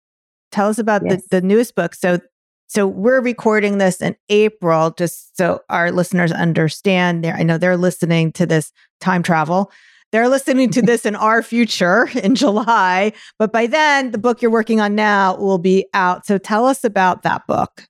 Tell 0.52 0.68
us 0.68 0.78
about 0.78 1.02
yes. 1.06 1.24
the, 1.30 1.40
the 1.40 1.48
newest 1.48 1.76
book. 1.76 1.96
So 1.96 2.20
so 2.68 2.86
we're 2.86 3.22
recording 3.22 3.78
this 3.80 4.02
in 4.02 4.16
april 4.30 4.92
just 4.92 5.36
so 5.38 5.62
our 5.70 5.92
listeners 5.92 6.32
understand. 6.34 7.24
There 7.24 7.34
i 7.34 7.44
know 7.44 7.58
they're 7.58 7.78
listening 7.78 8.34
to 8.34 8.46
this 8.46 8.74
time 9.00 9.24
travel 9.24 9.72
they're 10.12 10.30
listening 10.30 10.70
to 10.72 10.82
this 10.82 11.06
in 11.06 11.16
our 11.16 11.42
future 11.42 12.10
in 12.24 12.36
July, 12.36 13.14
but 13.40 13.52
by 13.52 13.68
then, 13.68 14.12
the 14.12 14.18
book 14.18 14.42
you're 14.42 14.52
working 14.52 14.80
on 14.80 14.96
now 14.96 15.38
will 15.38 15.58
be 15.58 15.86
out. 15.94 16.26
So 16.26 16.38
tell 16.38 16.66
us 16.66 16.84
about 16.84 17.24
that 17.24 17.48
book. 17.48 17.88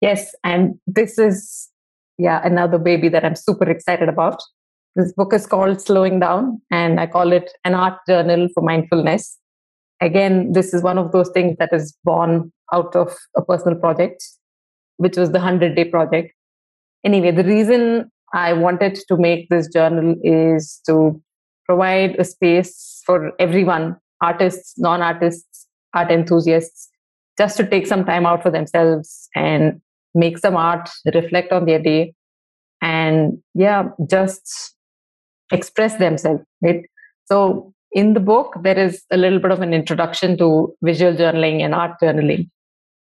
Yes, 0.00 0.34
and 0.42 0.74
this 0.86 1.18
is, 1.18 1.68
yeah, 2.18 2.40
another 2.44 2.78
baby 2.78 3.08
that 3.08 3.24
I'm 3.24 3.36
super 3.36 3.68
excited 3.70 4.08
about. 4.08 4.42
This 4.94 5.12
book 5.12 5.32
is 5.32 5.46
called 5.46 5.80
Slowing 5.80 6.20
Down, 6.20 6.60
and 6.70 7.00
I 7.00 7.06
call 7.06 7.32
it 7.32 7.50
an 7.64 7.74
art 7.74 7.98
journal 8.06 8.48
for 8.52 8.62
mindfulness. 8.62 9.38
Again, 10.00 10.52
this 10.52 10.74
is 10.74 10.82
one 10.82 10.98
of 10.98 11.12
those 11.12 11.30
things 11.30 11.56
that 11.58 11.72
is 11.72 11.96
born 12.04 12.52
out 12.72 12.94
of 12.96 13.16
a 13.36 13.42
personal 13.42 13.78
project, 13.78 14.24
which 14.96 15.16
was 15.16 15.30
the 15.30 15.38
100 15.38 15.76
day 15.76 15.84
project. 15.84 16.32
Anyway, 17.04 17.30
the 17.30 17.44
reason 17.44 18.10
I 18.32 18.52
wanted 18.52 18.98
to 19.08 19.16
make 19.16 19.48
this 19.48 19.68
journal 19.68 20.16
is 20.22 20.80
to 20.86 21.20
provide 21.66 22.16
a 22.18 22.24
space 22.24 23.02
for 23.04 23.32
everyone 23.38 23.96
artists, 24.20 24.78
non 24.78 25.02
artists, 25.02 25.66
art 25.94 26.10
enthusiasts 26.10 26.88
just 27.38 27.56
to 27.56 27.66
take 27.66 27.86
some 27.86 28.04
time 28.04 28.26
out 28.26 28.42
for 28.42 28.50
themselves 28.50 29.28
and 29.34 29.80
make 30.14 30.38
some 30.38 30.56
art, 30.56 30.88
reflect 31.14 31.52
on 31.52 31.66
their 31.66 31.78
day, 31.78 32.14
and 32.80 33.38
yeah, 33.54 33.88
just 34.08 34.74
express 35.50 35.96
themselves. 35.96 36.42
Right? 36.62 36.84
So, 37.26 37.72
in 37.92 38.14
the 38.14 38.20
book, 38.20 38.56
there 38.62 38.78
is 38.78 39.02
a 39.10 39.16
little 39.16 39.38
bit 39.38 39.50
of 39.50 39.60
an 39.60 39.74
introduction 39.74 40.36
to 40.38 40.74
visual 40.82 41.12
journaling 41.12 41.60
and 41.60 41.74
art 41.74 41.92
journaling. 42.02 42.48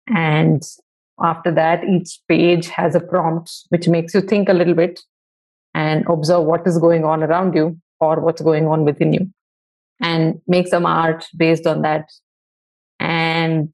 And 0.07 0.61
after 1.19 1.51
that, 1.51 1.83
each 1.83 2.19
page 2.27 2.67
has 2.67 2.93
a 2.93 2.99
prompt 2.99 3.51
which 3.69 3.87
makes 3.87 4.13
you 4.13 4.21
think 4.21 4.47
a 4.47 4.53
little 4.53 4.75
bit 4.75 5.01
and 5.75 6.05
observe 6.07 6.45
what 6.45 6.65
is 6.65 6.77
going 6.79 7.03
on 7.03 7.21
around 7.21 7.53
you 7.53 7.77
or 7.99 8.19
what's 8.21 8.41
going 8.41 8.65
on 8.65 8.85
within 8.85 9.11
you 9.13 9.29
and 10.01 10.41
make 10.47 10.67
some 10.67 10.85
art 10.85 11.25
based 11.37 11.67
on 11.67 11.81
that. 11.81 12.09
And 12.99 13.73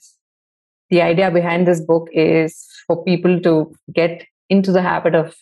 the 0.90 1.02
idea 1.02 1.30
behind 1.32 1.68
this 1.68 1.80
book 1.80 2.10
is 2.12 2.68
for 2.88 3.04
people 3.04 3.40
to 3.42 3.74
get 3.94 4.26
into 4.50 4.72
the 4.72 4.82
habit 4.82 5.16
of 5.16 5.36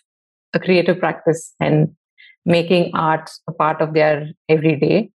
a 0.53 0.59
creative 0.59 0.99
practice 0.99 1.53
and 1.59 1.95
making 2.45 2.91
art 2.93 3.29
a 3.47 3.53
part 3.53 3.81
of 3.81 3.93
their 3.93 4.27
everyday, 4.49 5.09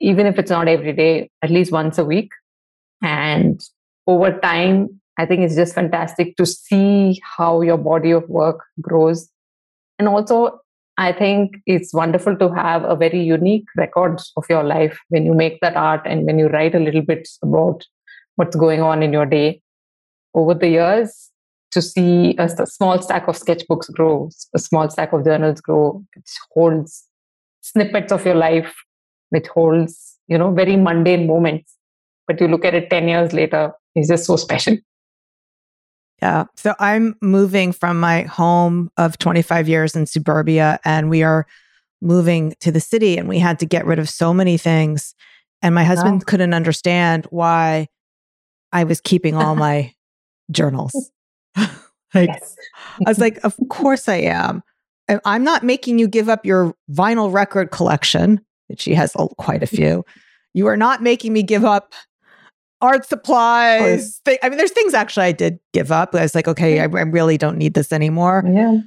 even 0.00 0.26
if 0.26 0.38
it's 0.38 0.50
not 0.50 0.68
every 0.68 0.94
day, 0.94 1.30
at 1.42 1.50
least 1.50 1.70
once 1.70 1.98
a 1.98 2.04
week. 2.04 2.30
And 3.02 3.60
over 4.06 4.38
time, 4.40 5.00
I 5.18 5.26
think 5.26 5.42
it's 5.42 5.54
just 5.54 5.74
fantastic 5.74 6.36
to 6.38 6.46
see 6.46 7.20
how 7.36 7.60
your 7.60 7.76
body 7.76 8.10
of 8.10 8.26
work 8.28 8.64
grows. 8.80 9.28
And 9.98 10.08
also 10.08 10.61
I 11.02 11.12
think 11.12 11.56
it's 11.66 11.92
wonderful 11.92 12.36
to 12.36 12.48
have 12.54 12.84
a 12.84 12.94
very 12.94 13.20
unique 13.20 13.66
record 13.76 14.20
of 14.36 14.44
your 14.48 14.62
life 14.62 15.00
when 15.08 15.26
you 15.26 15.34
make 15.34 15.58
that 15.60 15.76
art 15.76 16.02
and 16.04 16.24
when 16.26 16.38
you 16.38 16.46
write 16.46 16.76
a 16.76 16.78
little 16.78 17.02
bit 17.02 17.28
about 17.42 17.84
what's 18.36 18.54
going 18.54 18.82
on 18.82 19.02
in 19.02 19.12
your 19.12 19.26
day. 19.26 19.60
Over 20.32 20.54
the 20.54 20.68
years, 20.68 21.30
to 21.72 21.82
see 21.82 22.36
a, 22.38 22.44
a 22.44 22.66
small 22.66 23.02
stack 23.02 23.26
of 23.26 23.36
sketchbooks 23.36 23.92
grow, 23.92 24.30
a 24.54 24.60
small 24.60 24.88
stack 24.90 25.12
of 25.12 25.24
journals 25.24 25.60
grow, 25.60 26.04
which 26.14 26.30
holds 26.52 27.04
snippets 27.62 28.12
of 28.12 28.24
your 28.24 28.36
life, 28.36 28.72
which 29.30 29.48
holds, 29.48 30.18
you 30.28 30.38
know, 30.38 30.52
very 30.52 30.76
mundane 30.76 31.26
moments. 31.26 31.76
But 32.28 32.40
you 32.40 32.46
look 32.46 32.64
at 32.64 32.74
it 32.74 32.90
10 32.90 33.08
years 33.08 33.32
later, 33.32 33.72
it's 33.96 34.08
just 34.08 34.26
so 34.26 34.36
special. 34.36 34.76
Yeah. 36.22 36.44
So 36.56 36.74
I'm 36.78 37.16
moving 37.20 37.72
from 37.72 37.98
my 37.98 38.22
home 38.22 38.90
of 38.96 39.18
25 39.18 39.68
years 39.68 39.96
in 39.96 40.06
suburbia, 40.06 40.78
and 40.84 41.10
we 41.10 41.24
are 41.24 41.48
moving 42.00 42.54
to 42.60 42.70
the 42.70 42.78
city, 42.78 43.18
and 43.18 43.28
we 43.28 43.40
had 43.40 43.58
to 43.58 43.66
get 43.66 43.84
rid 43.86 43.98
of 43.98 44.08
so 44.08 44.32
many 44.32 44.56
things. 44.56 45.16
And 45.62 45.74
my 45.74 45.82
husband 45.82 46.20
wow. 46.20 46.24
couldn't 46.26 46.54
understand 46.54 47.26
why 47.30 47.88
I 48.72 48.84
was 48.84 49.00
keeping 49.00 49.34
all 49.34 49.56
my 49.56 49.92
journals. 50.52 51.10
like, 52.14 52.28
yes. 52.28 52.56
I 53.04 53.10
was 53.10 53.18
like, 53.18 53.38
of 53.44 53.56
course 53.68 54.08
I 54.08 54.16
am. 54.16 54.62
I'm 55.24 55.42
not 55.42 55.64
making 55.64 55.98
you 55.98 56.06
give 56.06 56.28
up 56.28 56.46
your 56.46 56.74
vinyl 56.90 57.32
record 57.32 57.72
collection. 57.72 58.40
Which 58.68 58.80
she 58.80 58.94
has 58.94 59.14
quite 59.38 59.62
a 59.62 59.66
few. 59.76 60.04
You 60.54 60.68
are 60.68 60.76
not 60.76 61.02
making 61.02 61.32
me 61.32 61.42
give 61.42 61.64
up 61.64 61.94
art 62.82 63.06
supplies. 63.06 64.20
I 64.26 64.48
mean, 64.48 64.58
there's 64.58 64.72
things 64.72 64.92
actually 64.92 65.26
I 65.26 65.32
did 65.32 65.58
give 65.72 65.90
up. 65.90 66.14
I 66.14 66.22
was 66.22 66.34
like, 66.34 66.48
okay, 66.48 66.80
I, 66.80 66.82
I 66.82 66.86
really 66.86 67.38
don't 67.38 67.56
need 67.56 67.74
this 67.74 67.92
anymore. 67.92 68.44
Yeah. 68.46 68.80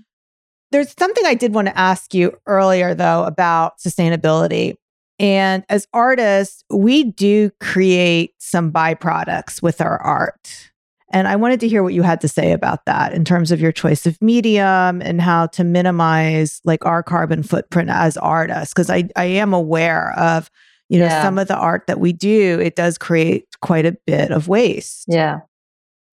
There's 0.71 0.93
something 0.99 1.25
I 1.25 1.33
did 1.33 1.53
want 1.55 1.67
to 1.69 1.77
ask 1.77 2.13
you 2.13 2.37
earlier, 2.45 2.93
though, 2.93 3.23
about 3.23 3.79
sustainability. 3.79 4.75
And 5.17 5.63
as 5.69 5.87
artists, 5.93 6.63
we 6.69 7.03
do 7.03 7.49
create 7.61 8.33
some 8.37 8.71
byproducts 8.71 9.61
with 9.61 9.79
our 9.79 9.97
art. 10.01 10.71
And 11.13 11.29
I 11.29 11.37
wanted 11.37 11.61
to 11.61 11.69
hear 11.69 11.81
what 11.81 11.93
you 11.93 12.01
had 12.01 12.19
to 12.21 12.27
say 12.27 12.51
about 12.51 12.85
that 12.85 13.13
in 13.13 13.23
terms 13.23 13.53
of 13.53 13.61
your 13.61 13.71
choice 13.71 14.05
of 14.05 14.21
medium 14.21 15.01
and 15.01 15.21
how 15.21 15.47
to 15.47 15.63
minimize 15.63 16.59
like 16.65 16.85
our 16.85 17.01
carbon 17.01 17.43
footprint 17.43 17.89
as 17.89 18.17
artists. 18.17 18.73
Because 18.73 18.89
I, 18.89 19.07
I 19.15 19.25
am 19.25 19.53
aware 19.53 20.13
of, 20.17 20.51
you 20.89 20.99
know, 20.99 21.05
yeah. 21.05 21.21
some 21.21 21.37
of 21.37 21.47
the 21.47 21.55
art 21.55 21.87
that 21.87 22.01
we 22.01 22.11
do, 22.11 22.59
it 22.59 22.75
does 22.75 22.97
create 22.97 23.47
quite 23.65 23.85
a 23.85 23.97
bit 24.05 24.31
of 24.31 24.47
waste. 24.47 25.05
Yeah. 25.07 25.39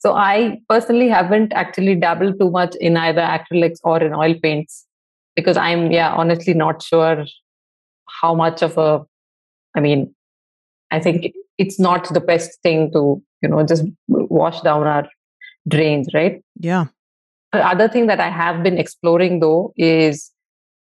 So 0.00 0.14
I 0.14 0.60
personally 0.68 1.08
haven't 1.08 1.52
actually 1.52 1.94
dabbled 1.94 2.38
too 2.38 2.50
much 2.50 2.74
in 2.76 2.96
either 2.96 3.20
acrylics 3.20 3.78
or 3.84 4.02
in 4.02 4.12
oil 4.12 4.34
paints 4.42 4.84
because 5.36 5.56
I'm, 5.56 5.92
yeah, 5.92 6.12
honestly 6.12 6.54
not 6.54 6.82
sure 6.82 7.24
how 8.20 8.34
much 8.34 8.62
of 8.62 8.76
a, 8.78 9.04
I 9.76 9.80
mean, 9.80 10.14
I 10.90 11.00
think 11.00 11.32
it's 11.58 11.78
not 11.78 12.12
the 12.12 12.20
best 12.20 12.60
thing 12.62 12.90
to 12.92 13.22
you 13.42 13.48
know 13.48 13.64
just 13.64 13.84
wash 14.08 14.60
down 14.62 14.86
our 14.86 15.08
drains 15.68 16.08
right 16.14 16.42
yeah 16.58 16.86
the 17.52 17.64
other 17.66 17.88
thing 17.88 18.06
that 18.06 18.20
i 18.20 18.30
have 18.30 18.62
been 18.62 18.78
exploring 18.78 19.40
though 19.40 19.72
is 19.76 20.30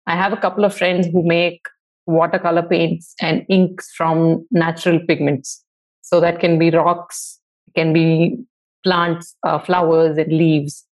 i 0.06 0.16
have 0.16 0.32
a 0.32 0.36
couple 0.36 0.64
of 0.64 0.74
friends 0.74 1.06
who 1.06 1.22
make 1.22 1.60
watercolor 2.06 2.62
paints 2.62 3.14
and 3.20 3.44
inks 3.48 3.90
from 3.96 4.46
natural 4.50 5.00
pigments 5.06 5.64
so 6.10 6.20
that 6.20 6.40
can 6.40 6.58
be 6.58 6.70
rocks 6.70 7.40
can 7.74 7.92
be 7.92 8.36
plants 8.84 9.36
uh, 9.46 9.58
flowers 9.58 10.18
and 10.18 10.32
leaves 10.32 10.86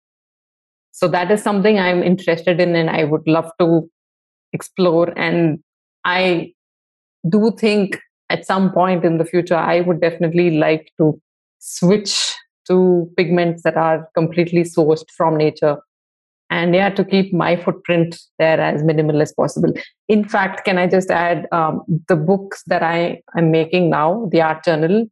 so 0.92 1.08
that 1.08 1.32
is 1.32 1.42
something 1.42 1.80
i'm 1.80 2.04
interested 2.04 2.60
in 2.60 2.76
and 2.76 2.90
i 2.90 3.04
would 3.04 3.28
love 3.28 3.50
to 3.60 3.90
explore 4.54 5.08
and 5.18 5.60
i 6.06 6.52
do 7.30 7.52
think 7.58 8.00
at 8.30 8.46
some 8.46 8.72
point 8.72 9.06
in 9.06 9.18
the 9.18 9.26
future, 9.26 9.56
I 9.56 9.82
would 9.82 10.02
definitely 10.02 10.58
like 10.58 10.92
to 10.98 11.20
switch 11.60 12.34
to 12.68 13.10
pigments 13.16 13.64
that 13.64 13.78
are 13.78 14.10
completely 14.14 14.64
sourced 14.64 15.10
from 15.16 15.38
nature. 15.38 15.78
And 16.50 16.74
yeah, 16.74 16.90
to 16.92 17.04
keep 17.04 17.34
my 17.34 17.58
footprint 17.58 18.18
there 18.40 18.60
as 18.60 18.84
minimal 18.84 19.22
as 19.22 19.34
possible. 19.34 19.74
In 20.08 20.28
fact, 20.28 20.64
can 20.64 20.78
I 20.78 20.88
just 20.88 21.12
add 21.12 21.46
um, 21.52 21.82
the 22.08 22.16
books 22.16 22.64
that 22.68 22.82
I 22.82 23.22
am 23.36 23.52
making 23.52 23.90
now, 23.90 24.30
the 24.32 24.42
art 24.42 24.64
journal, 24.64 25.08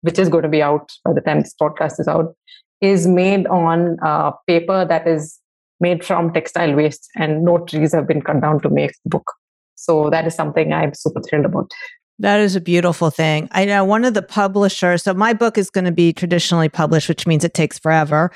which 0.00 0.18
is 0.18 0.30
going 0.30 0.44
to 0.44 0.48
be 0.48 0.62
out 0.62 0.90
by 1.04 1.12
the 1.12 1.20
time 1.20 1.40
this 1.40 1.54
podcast 1.60 2.00
is 2.00 2.08
out, 2.08 2.34
is 2.80 3.06
made 3.06 3.46
on 3.48 3.98
uh, 4.02 4.30
paper 4.46 4.86
that 4.86 5.06
is 5.06 5.38
made 5.80 6.04
from 6.04 6.32
textile 6.32 6.74
waste, 6.74 7.08
and 7.16 7.44
no 7.44 7.58
trees 7.58 7.92
have 7.92 8.06
been 8.06 8.22
cut 8.22 8.40
down 8.40 8.60
to 8.60 8.70
make 8.70 8.92
the 9.04 9.10
book. 9.10 9.32
So 9.74 10.10
that 10.10 10.26
is 10.26 10.34
something 10.34 10.72
I'm 10.72 10.94
super 10.94 11.22
thrilled 11.22 11.46
about. 11.46 11.70
That 12.18 12.40
is 12.40 12.54
a 12.54 12.60
beautiful 12.60 13.10
thing. 13.10 13.48
I 13.52 13.64
know 13.64 13.82
one 13.82 14.04
of 14.04 14.12
the 14.12 14.22
publishers, 14.22 15.04
so 15.04 15.14
my 15.14 15.32
book 15.32 15.56
is 15.56 15.70
going 15.70 15.86
to 15.86 15.92
be 15.92 16.12
traditionally 16.12 16.68
published, 16.68 17.08
which 17.08 17.26
means 17.26 17.44
it 17.44 17.54
takes 17.54 17.78
forever. 17.78 18.30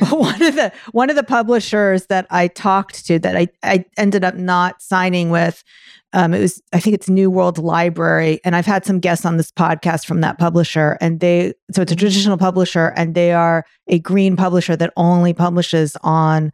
One 0.10 0.42
of 0.42 0.54
the 0.54 0.72
one 0.92 1.10
of 1.10 1.16
the 1.16 1.22
publishers 1.22 2.06
that 2.06 2.26
I 2.30 2.48
talked 2.48 3.06
to 3.06 3.18
that 3.18 3.36
I, 3.36 3.48
I 3.62 3.84
ended 3.96 4.24
up 4.24 4.34
not 4.34 4.82
signing 4.82 5.30
with, 5.30 5.62
um, 6.12 6.34
it 6.34 6.40
was 6.40 6.62
I 6.72 6.80
think 6.80 6.94
it's 6.94 7.08
New 7.08 7.30
World 7.30 7.58
Library, 7.58 8.40
and 8.44 8.54
I've 8.54 8.66
had 8.66 8.84
some 8.84 9.00
guests 9.00 9.24
on 9.24 9.36
this 9.36 9.50
podcast 9.50 10.06
from 10.06 10.20
that 10.20 10.38
publisher, 10.38 10.98
and 11.00 11.20
they 11.20 11.54
so 11.72 11.82
it's 11.82 11.92
a 11.92 11.96
traditional 11.96 12.36
publisher, 12.36 12.88
and 12.96 13.14
they 13.14 13.32
are 13.32 13.64
a 13.88 13.98
green 13.98 14.36
publisher 14.36 14.76
that 14.76 14.92
only 14.96 15.32
publishes 15.32 15.96
on 16.02 16.52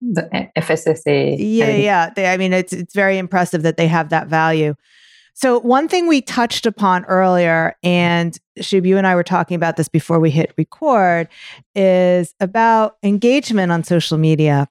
the 0.00 0.50
FSSA. 0.56 1.36
Yeah, 1.38 1.76
yeah. 1.76 2.10
They, 2.14 2.26
I 2.26 2.36
mean, 2.36 2.52
it's 2.52 2.72
it's 2.72 2.94
very 2.94 3.18
impressive 3.18 3.62
that 3.62 3.76
they 3.76 3.88
have 3.88 4.08
that 4.08 4.28
value. 4.28 4.74
So, 5.34 5.58
one 5.60 5.88
thing 5.88 6.06
we 6.06 6.20
touched 6.20 6.66
upon 6.66 7.04
earlier, 7.06 7.76
and 7.82 8.36
Shub, 8.60 8.86
you 8.86 8.98
and 8.98 9.06
I 9.06 9.14
were 9.14 9.24
talking 9.24 9.54
about 9.54 9.76
this 9.76 9.88
before 9.88 10.20
we 10.20 10.30
hit 10.30 10.52
record, 10.58 11.28
is 11.74 12.34
about 12.38 12.96
engagement 13.02 13.72
on 13.72 13.82
social 13.82 14.18
media. 14.18 14.68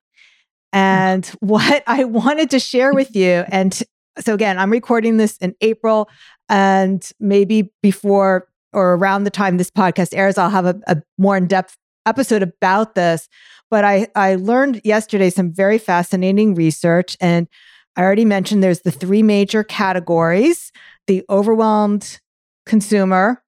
And 0.71 1.25
what 1.39 1.83
I 1.87 2.03
wanted 2.03 2.51
to 2.51 2.59
share 2.59 2.93
with 2.93 3.15
you, 3.15 3.43
and 3.47 3.81
so 4.19 4.33
again, 4.33 4.59
I'm 4.59 4.71
recording 4.71 5.17
this 5.17 5.37
in 5.37 5.55
April, 5.61 6.09
and 6.47 7.07
maybe 7.19 7.71
before 7.81 8.47
or 8.73 8.93
around 8.93 9.23
the 9.23 9.31
time 9.31 9.57
this 9.57 9.71
podcast 9.71 10.15
airs, 10.15 10.37
I'll 10.37 10.49
have 10.49 10.65
a, 10.65 10.79
a 10.87 11.01
more 11.17 11.35
in 11.35 11.47
depth 11.47 11.75
episode 12.05 12.43
about 12.43 12.95
this. 12.95 13.27
But 13.69 13.83
I, 13.85 14.07
I 14.15 14.35
learned 14.35 14.81
yesterday 14.83 15.29
some 15.29 15.51
very 15.53 15.77
fascinating 15.77 16.55
research. 16.55 17.17
And 17.21 17.47
I 17.95 18.03
already 18.03 18.25
mentioned 18.25 18.63
there's 18.63 18.81
the 18.81 18.91
three 18.91 19.23
major 19.23 19.63
categories 19.63 20.71
the 21.07 21.23
overwhelmed 21.29 22.19
consumer. 22.65 23.43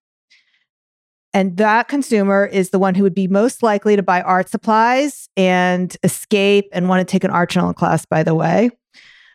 And 1.33 1.57
that 1.57 1.87
consumer 1.87 2.45
is 2.45 2.69
the 2.69 2.79
one 2.79 2.95
who 2.95 3.03
would 3.03 3.15
be 3.15 3.27
most 3.27 3.63
likely 3.63 3.95
to 3.95 4.03
buy 4.03 4.21
art 4.21 4.49
supplies 4.49 5.29
and 5.35 5.95
escape 6.03 6.65
and 6.73 6.89
want 6.89 7.07
to 7.07 7.11
take 7.11 7.23
an 7.23 7.31
art 7.31 7.49
journal 7.49 7.73
class, 7.73 8.05
by 8.05 8.21
the 8.23 8.35
way. 8.35 8.69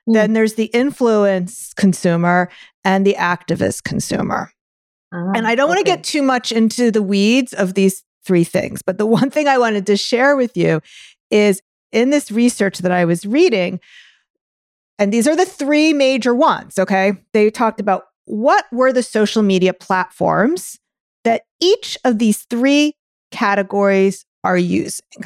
Mm. 0.09 0.15
Then 0.15 0.33
there's 0.33 0.55
the 0.55 0.67
influence 0.67 1.73
consumer 1.75 2.51
and 2.85 3.07
the 3.07 3.15
activist 3.15 3.85
consumer. 3.85 4.53
Uh, 5.13 5.33
and 5.35 5.47
I 5.47 5.55
don't 5.55 5.71
okay. 5.71 5.77
want 5.77 5.87
to 5.87 5.91
get 5.91 6.05
too 6.05 6.23
much 6.23 6.53
into 6.53 6.91
the 6.91 7.03
weeds 7.03 7.53
of 7.53 7.75
these 7.75 8.05
three 8.25 8.45
things, 8.45 8.83
but 8.83 8.99
the 8.99 9.07
one 9.19 9.31
thing 9.31 9.49
I 9.49 9.59
wanted 9.59 9.87
to 9.87 9.97
share 9.97 10.37
with 10.37 10.57
you 10.57 10.81
is 11.31 11.63
in 11.93 12.11
this 12.11 12.31
research 12.31 12.79
that 12.79 12.93
I 12.93 13.07
was 13.07 13.25
reading, 13.25 13.81
and 14.99 15.13
these 15.13 15.29
are 15.29 15.37
the 15.37 15.47
three 15.47 15.93
major 15.93 16.35
ones, 16.35 16.79
okay? 16.79 17.13
They 17.33 17.51
talked 17.51 17.81
about 17.81 18.05
what 18.25 18.67
were 18.73 18.93
the 18.93 19.03
social 19.03 19.43
media 19.43 19.73
platforms 19.73 20.79
that 21.25 21.43
each 21.61 21.97
of 22.05 22.19
these 22.19 22.45
three 22.51 22.95
categories 23.31 24.25
are 24.45 24.59
using. 24.59 25.25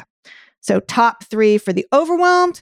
So, 0.61 0.79
top 0.79 1.23
three 1.25 1.57
for 1.57 1.73
the 1.73 1.85
overwhelmed, 1.91 2.61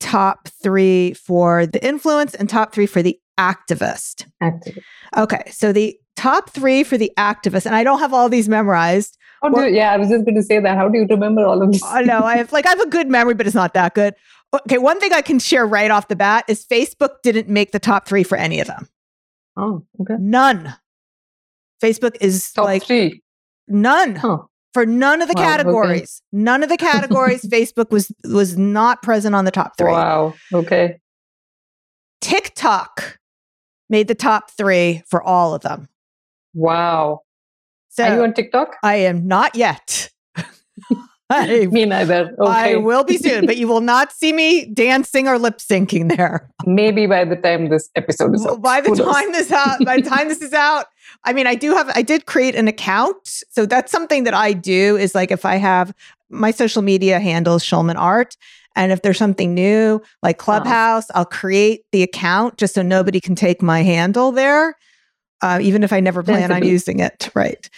top 0.00 0.48
three 0.48 1.12
for 1.12 1.66
the 1.66 1.84
influence, 1.84 2.34
and 2.34 2.48
top 2.48 2.72
three 2.72 2.86
for 2.86 3.02
the 3.02 3.18
activist. 3.38 4.26
Activist. 4.42 4.80
Okay, 5.16 5.42
so 5.50 5.72
the 5.72 5.98
top 6.16 6.50
three 6.50 6.82
for 6.82 6.96
the 6.96 7.12
activist, 7.18 7.66
and 7.66 7.74
I 7.74 7.84
don't 7.84 7.98
have 7.98 8.14
all 8.14 8.28
these 8.28 8.48
memorized. 8.48 9.18
Oh, 9.42 9.50
well, 9.50 9.68
yeah, 9.68 9.92
I 9.92 9.98
was 9.98 10.08
just 10.08 10.24
going 10.24 10.36
to 10.36 10.42
say 10.42 10.58
that. 10.58 10.76
How 10.78 10.88
do 10.88 10.98
you 10.98 11.06
remember 11.06 11.44
all 11.44 11.62
of 11.62 11.70
these? 11.70 11.82
I 11.84 12.02
know 12.02 12.20
I 12.20 12.38
have 12.38 12.52
like 12.52 12.64
I 12.64 12.70
have 12.70 12.80
a 12.80 12.88
good 12.88 13.08
memory, 13.08 13.34
but 13.34 13.46
it's 13.46 13.54
not 13.54 13.74
that 13.74 13.94
good. 13.94 14.14
Okay, 14.60 14.78
one 14.78 15.00
thing 15.00 15.12
I 15.12 15.22
can 15.22 15.38
share 15.38 15.66
right 15.66 15.90
off 15.90 16.08
the 16.08 16.16
bat 16.16 16.44
is 16.48 16.64
Facebook 16.64 17.22
didn't 17.22 17.48
make 17.48 17.72
the 17.72 17.78
top 17.78 18.06
three 18.06 18.22
for 18.22 18.36
any 18.36 18.60
of 18.60 18.66
them. 18.66 18.88
Oh, 19.56 19.84
okay. 20.00 20.16
None. 20.18 20.74
Facebook 21.82 22.16
is 22.20 22.52
top 22.52 22.64
like 22.64 22.84
three. 22.84 23.22
None. 23.68 24.16
Huh. 24.16 24.38
For 24.74 24.84
none 24.84 25.22
of 25.22 25.28
the 25.28 25.34
wow, 25.36 25.42
categories. 25.42 26.22
Okay. 26.34 26.42
None 26.42 26.62
of 26.62 26.68
the 26.68 26.76
categories, 26.76 27.42
Facebook 27.50 27.90
was 27.90 28.12
was 28.24 28.58
not 28.58 29.02
present 29.02 29.34
on 29.34 29.44
the 29.44 29.50
top 29.50 29.78
three. 29.78 29.90
Wow. 29.90 30.34
Okay. 30.52 30.98
TikTok 32.20 33.18
made 33.88 34.08
the 34.08 34.14
top 34.14 34.50
three 34.50 35.02
for 35.08 35.22
all 35.22 35.54
of 35.54 35.62
them. 35.62 35.88
Wow. 36.54 37.20
So 37.88 38.04
Are 38.04 38.16
you 38.16 38.22
on 38.22 38.34
TikTok? 38.34 38.76
I 38.82 38.96
am 38.96 39.26
not 39.26 39.54
yet. 39.54 40.10
I, 41.28 41.66
Me 41.66 41.84
neither. 41.86 42.34
Okay. 42.38 42.50
I 42.50 42.76
will 42.76 43.02
be 43.04 43.18
soon, 43.18 43.46
but 43.46 43.56
you 43.56 43.66
will 43.66 43.80
not 43.80 44.12
see 44.12 44.32
me 44.32 44.66
dancing 44.66 45.26
or 45.26 45.38
lip 45.38 45.58
syncing 45.58 46.14
there. 46.16 46.48
Maybe 46.64 47.06
by 47.06 47.24
the 47.24 47.36
time 47.36 47.68
this 47.68 47.90
episode 47.96 48.34
is 48.34 48.44
Well, 48.44 48.54
out. 48.54 48.62
by 48.62 48.80
the 48.80 48.90
Who 48.90 48.96
knows? 48.96 49.12
time 49.14 49.32
this 49.32 49.50
out, 49.50 49.84
by 49.84 49.96
the 49.96 50.08
time 50.08 50.28
this 50.28 50.40
is 50.40 50.52
out, 50.52 50.86
I 51.24 51.32
mean, 51.32 51.46
I 51.46 51.56
do 51.56 51.72
have, 51.74 51.90
I 51.94 52.02
did 52.02 52.26
create 52.26 52.54
an 52.54 52.68
account. 52.68 53.16
So 53.50 53.66
that's 53.66 53.90
something 53.90 54.24
that 54.24 54.34
I 54.34 54.52
do 54.52 54.96
is 54.96 55.14
like 55.14 55.30
if 55.32 55.44
I 55.44 55.56
have 55.56 55.92
my 56.30 56.50
social 56.52 56.82
media 56.82 57.18
handles 57.18 57.64
Shulman 57.64 57.96
Art, 57.96 58.36
and 58.76 58.92
if 58.92 59.02
there's 59.02 59.18
something 59.18 59.54
new 59.54 60.02
like 60.22 60.38
Clubhouse, 60.38 61.06
I'll 61.14 61.24
create 61.24 61.84
the 61.92 62.02
account 62.02 62.58
just 62.58 62.74
so 62.74 62.82
nobody 62.82 63.20
can 63.20 63.34
take 63.34 63.62
my 63.62 63.82
handle 63.82 64.32
there, 64.32 64.76
uh, 65.40 65.58
even 65.62 65.82
if 65.82 65.92
I 65.92 66.00
never 66.00 66.22
plan 66.22 66.52
on 66.52 66.62
using 66.62 67.00
it. 67.00 67.30
Right. 67.34 67.68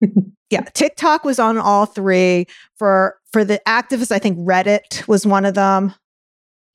yeah, 0.50 0.62
TikTok 0.74 1.24
was 1.24 1.38
on 1.38 1.58
all 1.58 1.86
three. 1.86 2.46
For 2.78 3.16
for 3.32 3.44
the 3.44 3.60
activists, 3.66 4.12
I 4.12 4.18
think 4.18 4.38
Reddit 4.38 5.06
was 5.08 5.26
one 5.26 5.44
of 5.44 5.54
them, 5.54 5.94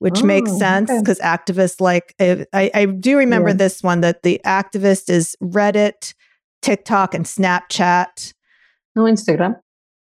which 0.00 0.22
makes 0.22 0.50
Oh, 0.52 0.58
sense 0.58 0.90
okay. 0.90 1.00
because 1.00 1.18
activists 1.20 1.80
like 1.80 2.14
I, 2.20 2.44
I 2.52 2.70
I 2.74 2.84
do 2.86 3.16
remember 3.16 3.48
Yeah. 3.50 3.54
this 3.56 3.82
one 3.82 4.00
that 4.02 4.22
the 4.22 4.40
activist 4.44 5.08
is 5.10 5.34
Reddit, 5.42 6.14
TikTok, 6.62 7.14
and 7.14 7.24
Snapchat. 7.24 8.34
No 8.94 9.04
Instagram. 9.04 9.58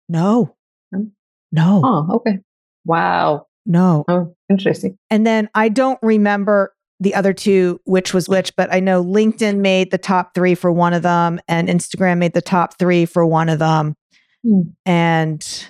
No, 0.09 0.57
no, 1.53 1.81
Oh, 1.85 2.15
okay. 2.17 2.39
Wow. 2.85 3.47
no. 3.67 4.05
Oh, 4.09 4.35
interesting. 4.49 4.97
And 5.11 5.27
then 5.27 5.49
I 5.55 5.69
don't 5.69 5.99
remember 6.03 6.73
the 7.01 7.15
other 7.15 7.33
two, 7.33 7.81
which 7.85 8.13
was 8.15 8.29
which, 8.29 8.55
but 8.57 8.73
I 8.73 8.79
know 8.81 9.03
LinkedIn 9.05 9.59
made 9.59 9.91
the 9.91 9.99
top 9.99 10.35
three 10.35 10.55
for 10.55 10.71
one 10.71 10.93
of 10.93 11.03
them, 11.03 11.41
and 11.49 11.69
Instagram 11.69 12.19
made 12.19 12.33
the 12.35 12.43
top 12.43 12.79
three 12.79 13.07
for 13.07 13.25
one 13.27 13.49
of 13.49 13.59
them. 13.59 13.95
Hmm. 14.45 14.61
And 14.87 15.67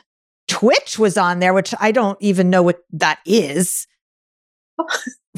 Twitch 0.50 0.98
was 0.98 1.16
on 1.16 1.38
there, 1.38 1.54
which 1.54 1.72
I 1.78 1.92
don't 1.92 2.18
even 2.20 2.50
know 2.50 2.62
what 2.62 2.80
that 2.92 3.20
is. 3.24 3.86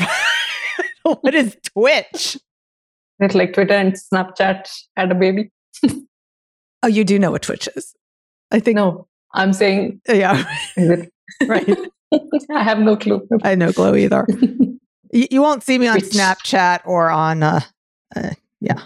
what 1.05 1.35
is 1.35 1.55
Twitch? 1.75 2.39
It's 3.21 3.35
like 3.35 3.53
Twitter 3.53 3.75
and 3.75 3.93
Snapchat 3.93 4.69
had 4.97 5.13
a 5.13 5.15
baby. 5.15 5.51
Oh, 6.83 6.89
you 6.89 7.05
do 7.05 7.19
know 7.19 7.31
what 7.31 7.43
Twitch 7.43 7.69
is. 7.77 7.95
I 8.51 8.59
think. 8.59 8.77
No, 8.77 9.07
I'm 9.35 9.53
saying, 9.53 10.01
Yeah, 10.09 10.45
right. 11.47 11.79
I 12.51 12.63
have 12.63 12.79
no 12.79 12.97
clue. 12.97 13.29
I 13.43 13.55
know 13.55 13.71
Glow 13.71 13.95
either. 13.95 14.27
You, 15.13 15.27
you 15.31 15.43
won't 15.43 15.63
see 15.63 15.79
me 15.79 15.89
on 15.89 15.99
Twitch. 15.99 16.13
Snapchat 16.13 16.81
or 16.87 17.11
on, 17.11 17.43
uh, 17.43 17.61
uh 18.17 18.31
yeah, 18.61 18.81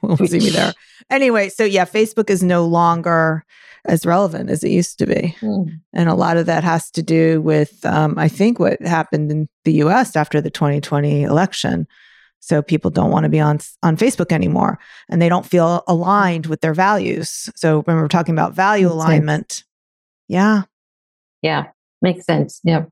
won't 0.00 0.28
see 0.28 0.38
me 0.38 0.48
there. 0.48 0.72
Anyway, 1.10 1.50
so 1.50 1.64
yeah, 1.64 1.84
Facebook 1.84 2.30
is 2.30 2.42
no 2.42 2.66
longer 2.66 3.44
as 3.84 4.04
relevant 4.06 4.50
as 4.50 4.62
it 4.64 4.70
used 4.70 4.98
to 4.98 5.06
be. 5.06 5.36
Hmm. 5.40 5.62
And 5.92 6.08
a 6.08 6.14
lot 6.14 6.36
of 6.36 6.46
that 6.46 6.64
has 6.64 6.90
to 6.92 7.02
do 7.02 7.40
with, 7.40 7.84
um, 7.86 8.18
I 8.18 8.28
think, 8.28 8.58
what 8.58 8.80
happened 8.82 9.30
in 9.30 9.48
the 9.64 9.74
US 9.84 10.16
after 10.16 10.40
the 10.40 10.50
2020 10.50 11.22
election. 11.22 11.86
So 12.40 12.62
people 12.62 12.90
don't 12.90 13.10
want 13.10 13.24
to 13.24 13.28
be 13.28 13.40
on 13.40 13.58
on 13.82 13.96
Facebook 13.96 14.30
anymore, 14.30 14.78
and 15.10 15.20
they 15.20 15.28
don't 15.28 15.44
feel 15.44 15.82
aligned 15.88 16.46
with 16.46 16.60
their 16.60 16.72
values. 16.74 17.50
So 17.56 17.82
when 17.82 17.96
we're 17.96 18.06
talking 18.08 18.34
about 18.34 18.54
value 18.54 18.86
Makes 18.86 18.94
sense. 18.94 19.04
alignment, 19.04 19.64
yeah. 20.28 20.62
Yeah, 21.42 21.64
makes 22.00 22.24
sense. 22.26 22.60
Yeah. 22.62 22.84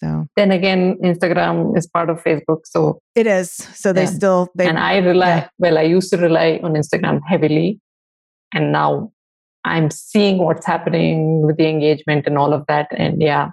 So 0.00 0.26
Then 0.36 0.52
again, 0.52 0.96
Instagram 1.02 1.76
is 1.76 1.88
part 1.88 2.08
of 2.08 2.22
Facebook. 2.22 2.60
So, 2.66 3.00
it 3.16 3.26
is. 3.26 3.50
So 3.50 3.92
they 3.92 4.02
Yeah. 4.04 4.10
still 4.10 4.48
they 4.54 4.68
and 4.68 4.78
I 4.78 4.98
rely, 4.98 5.26
yeah. 5.28 5.48
well, 5.58 5.76
I 5.76 5.82
used 5.82 6.10
to 6.12 6.16
rely 6.18 6.60
on 6.62 6.74
Instagram 6.74 7.20
heavily. 7.26 7.80
And 8.54 8.70
now 8.70 9.10
I'm 9.64 9.90
seeing 9.90 10.38
what's 10.38 10.66
happening 10.66 11.42
with 11.42 11.56
the 11.56 11.66
engagement 11.66 12.26
and 12.26 12.38
all 12.38 12.52
of 12.52 12.64
that. 12.68 12.88
And 12.96 13.20
yeah, 13.20 13.50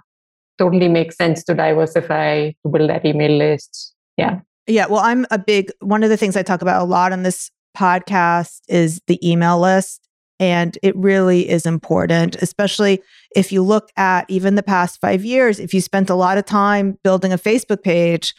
totally 0.58 0.88
makes 0.88 1.16
sense 1.16 1.44
to 1.44 1.54
diversify, 1.54 2.50
to 2.50 2.68
build 2.70 2.90
that 2.90 3.04
email 3.04 3.36
list. 3.36 3.94
Yeah. 4.16 4.40
Yeah, 4.66 4.86
well, 4.86 5.00
I'm 5.00 5.26
a 5.30 5.38
big 5.38 5.70
one 5.80 6.02
of 6.02 6.10
the 6.10 6.16
things 6.16 6.36
I 6.36 6.42
talk 6.42 6.62
about 6.62 6.82
a 6.82 6.84
lot 6.84 7.12
on 7.12 7.22
this 7.22 7.50
podcast 7.76 8.62
is 8.68 9.00
the 9.06 9.18
email 9.28 9.60
list. 9.60 10.08
And 10.38 10.76
it 10.82 10.94
really 10.96 11.48
is 11.48 11.64
important, 11.64 12.36
especially 12.42 13.02
if 13.34 13.52
you 13.52 13.62
look 13.62 13.90
at 13.96 14.28
even 14.28 14.54
the 14.54 14.62
past 14.62 15.00
five 15.00 15.24
years. 15.24 15.58
If 15.58 15.72
you 15.72 15.80
spent 15.80 16.10
a 16.10 16.14
lot 16.14 16.36
of 16.36 16.44
time 16.44 16.98
building 17.02 17.32
a 17.32 17.38
Facebook 17.38 17.82
page 17.82 18.34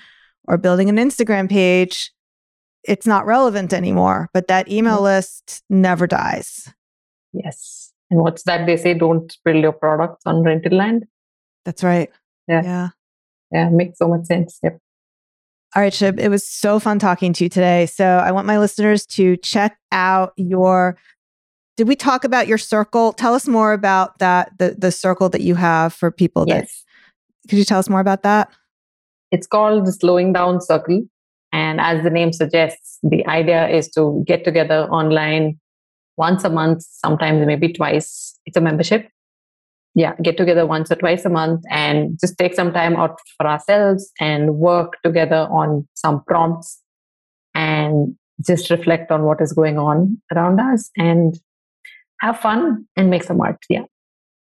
or 0.47 0.58
building 0.58 0.89
an 0.89 0.97
Instagram 0.97 1.49
page, 1.49 2.12
it's 2.84 3.08
not 3.08 3.25
relevant 3.25 3.73
anymore. 3.73 4.30
But 4.32 4.47
that 4.47 4.69
email 4.69 4.95
mm-hmm. 4.95 5.06
list 5.06 5.63
never 5.69 6.06
dies. 6.06 6.71
Yes. 7.33 7.93
And 8.09 8.21
what's 8.21 8.43
that? 8.43 8.65
They 8.65 8.77
say 8.77 8.93
don't 8.93 9.35
build 9.43 9.57
your 9.57 9.73
products 9.73 10.23
on 10.25 10.43
rented 10.43 10.73
land. 10.73 11.05
That's 11.65 11.83
right. 11.83 12.09
Yeah. 12.47 12.63
Yeah. 12.63 12.89
Yeah, 13.51 13.69
makes 13.69 13.97
so 13.97 14.07
much 14.07 14.25
sense. 14.25 14.59
Yep. 14.63 14.79
All 15.75 15.81
right, 15.81 15.93
Shib, 15.93 16.19
it 16.19 16.29
was 16.29 16.47
so 16.47 16.79
fun 16.79 16.97
talking 16.99 17.33
to 17.33 17.43
you 17.45 17.49
today. 17.49 17.85
So 17.85 18.05
I 18.05 18.31
want 18.31 18.47
my 18.47 18.57
listeners 18.57 19.05
to 19.07 19.37
check 19.37 19.77
out 19.91 20.33
your. 20.37 20.97
Did 21.75 21.87
we 21.87 21.95
talk 21.95 22.23
about 22.23 22.47
your 22.47 22.57
circle? 22.57 23.13
Tell 23.13 23.35
us 23.35 23.47
more 23.47 23.73
about 23.73 24.17
that, 24.19 24.57
the 24.57 24.75
the 24.77 24.91
circle 24.91 25.29
that 25.29 25.41
you 25.41 25.55
have 25.55 25.93
for 25.93 26.09
people. 26.09 26.45
That, 26.45 26.63
Yes. 26.63 26.83
Could 27.49 27.59
you 27.59 27.65
tell 27.65 27.79
us 27.79 27.89
more 27.89 27.99
about 27.99 28.23
that? 28.23 28.49
It's 29.31 29.47
called 29.47 29.85
the 29.85 29.91
Slowing 29.91 30.33
Down 30.33 30.61
Circle. 30.61 31.03
And 31.53 31.79
as 31.79 32.03
the 32.03 32.09
name 32.09 32.33
suggests, 32.33 32.99
the 33.03 33.25
idea 33.27 33.69
is 33.69 33.89
to 33.91 34.23
get 34.27 34.43
together 34.43 34.87
online 34.89 35.59
once 36.17 36.43
a 36.43 36.49
month, 36.49 36.84
sometimes 36.84 37.45
maybe 37.45 37.71
twice. 37.71 38.38
It's 38.45 38.58
a 38.58 38.62
membership. 38.62 39.10
Yeah, 39.95 40.13
get 40.21 40.38
together 40.38 40.65
once 40.65 40.91
or 40.91 40.95
twice 40.95 41.25
a 41.25 41.30
month 41.30 41.63
and 41.71 42.19
just 42.19 42.38
take 42.38 42.53
some 42.53 42.71
time 42.71 42.95
out 42.95 43.19
for 43.38 43.47
ourselves 43.47 44.12
and 44.19 44.56
work 44.56 44.93
together 45.03 45.47
on 45.49 45.88
some 45.95 46.23
prompts 46.27 46.80
and 47.56 48.15
just 48.45 48.69
reflect 48.69 49.12
on 49.12 49.23
what 49.23 49.41
is 49.41 49.53
going 49.53 49.80
on 49.80 50.21
around 50.32 50.60
us 50.60 50.91
and 50.97 51.39
have 52.21 52.39
fun 52.39 52.86
and 52.95 53.10
make 53.10 53.23
some 53.23 53.41
art. 53.41 53.58
Yeah, 53.69 53.86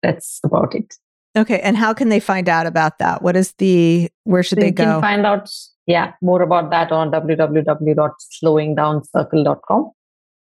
that's 0.01 0.39
about 0.45 0.73
it. 0.73 0.95
Okay, 1.38 1.60
and 1.62 1.75
how 1.77 1.93
can 1.93 2.07
they 2.10 2.19
find 2.21 2.47
out 2.47 2.65
about 2.65 2.99
that? 2.99 3.21
What 3.21 3.36
is 3.36 3.51
the? 3.57 4.10
Where 4.23 4.43
should 4.43 4.60
So 4.60 4.62
they 4.62 4.71
go? 4.71 4.84
you 4.84 4.89
can 4.91 5.01
find 5.01 5.25
out 5.25 5.49
yeah 5.88 6.13
more 6.21 6.41
about 6.41 6.69
that 6.71 6.91
on 6.91 7.10
www.slowingdowncircle.com 7.12 9.91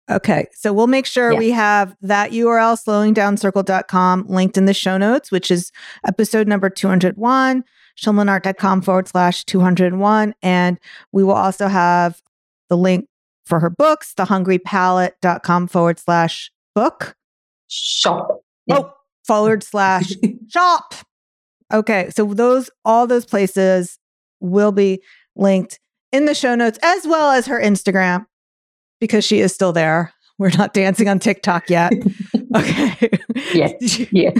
Okay. 0.10 0.48
So 0.54 0.74
we'll 0.74 0.88
make 0.88 1.06
sure 1.06 1.36
we 1.36 1.52
have 1.52 1.96
that 2.02 2.32
URL, 2.32 2.78
slowingdowncircle.com, 2.84 4.26
linked 4.28 4.58
in 4.58 4.66
the 4.66 4.74
show 4.74 4.98
notes, 4.98 5.32
which 5.32 5.52
is 5.52 5.72
episode 6.06 6.48
number 6.48 6.70
201, 6.70 7.64
schulmanart.com 7.98 8.82
forward 8.82 9.08
slash 9.08 9.46
201. 9.46 10.34
And 10.42 10.80
we 11.12 11.24
will 11.24 11.34
also 11.34 11.68
have 11.68 12.22
the 12.70 12.78
link 12.78 13.08
for 13.46 13.60
her 13.60 13.70
books, 13.70 14.14
thehungrypalette.com 14.18 15.68
forward 15.68 16.00
slash 16.00 16.52
book. 16.74 17.16
shop 17.68 18.28
oh, 18.32 18.44
Yeah. 18.66 18.80
Oh, 18.80 18.94
forward 19.26 19.64
slash 19.64 20.14
shop. 20.50 20.96
Okay. 21.72 22.10
So 22.10 22.26
those, 22.34 22.70
all 22.84 23.08
those 23.08 23.26
places 23.26 23.98
will 24.40 24.72
be 24.72 25.02
linked 25.36 25.80
in 26.12 26.26
the 26.26 26.36
show 26.36 26.56
notes 26.56 26.80
as 26.82 27.08
well 27.08 27.32
as 27.32 27.46
her 27.46 27.62
Instagram 27.62 28.26
because 29.02 29.26
she 29.26 29.42
is 29.42 29.54
still 29.54 29.74
there. 29.74 30.14
We're 30.40 30.56
not 30.58 30.74
dancing 30.74 31.10
on 31.10 31.20
TikTok 31.20 31.70
yet. 31.70 31.92
Okay. 32.54 33.10
Yes. 33.54 34.00
yeah 34.12 34.32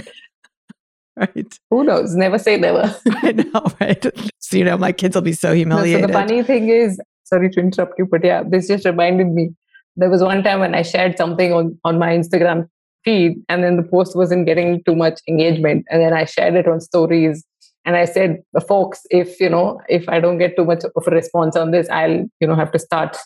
right. 1.16 1.58
who 1.70 1.82
knows 1.84 2.14
never 2.14 2.38
say 2.38 2.58
never 2.58 2.94
I 3.22 3.32
know, 3.32 3.64
right? 3.80 4.04
So, 4.38 4.56
you 4.58 4.64
know, 4.64 4.76
my 4.76 4.92
kids 4.92 5.14
will 5.14 5.22
be 5.22 5.32
so 5.32 5.48
No, 5.48 5.52
so 5.52 5.56
humiliated. 5.56 6.08
the 6.10 6.12
funny 6.12 6.42
thing 6.42 6.68
is 6.68 7.00
sorry 7.24 7.48
to 7.50 7.60
interrupt 7.60 7.94
you 7.98 8.06
but 8.10 8.22
yeah 8.24 8.42
this 8.46 8.68
just 8.68 8.84
reminded 8.84 9.28
me 9.28 9.50
there 9.96 10.10
was 10.10 10.22
one 10.22 10.42
time 10.42 10.60
when 10.60 10.74
i 10.74 10.82
shared 10.82 11.16
something 11.16 11.52
on, 11.54 11.78
on 11.84 11.98
my 11.98 12.10
instagram 12.10 12.68
feed 13.04 13.36
and 13.48 13.64
then 13.64 13.76
the 13.78 13.82
post 13.82 14.14
wasn't 14.14 14.44
getting 14.44 14.82
too 14.84 14.94
much 14.94 15.20
engagement 15.28 15.86
and 15.90 16.02
then 16.02 16.12
i 16.12 16.24
shared 16.26 16.54
it 16.54 16.68
on 16.68 16.80
stories 16.80 17.42
and 17.86 17.96
i 17.96 18.04
said 18.04 18.42
folks 18.68 19.00
if 19.10 19.40
you 19.40 19.48
know 19.48 19.80
if 19.88 20.06
i 20.08 20.20
don't 20.20 20.36
get 20.38 20.54
too 20.56 20.64
much 20.66 20.84
of 20.84 21.06
a 21.06 21.10
response 21.10 21.56
on 21.56 21.70
this 21.70 21.88
i'll 21.88 22.18
you 22.40 22.46
know 22.46 22.54
have 22.54 22.70
to 22.72 22.78
start 22.78 23.16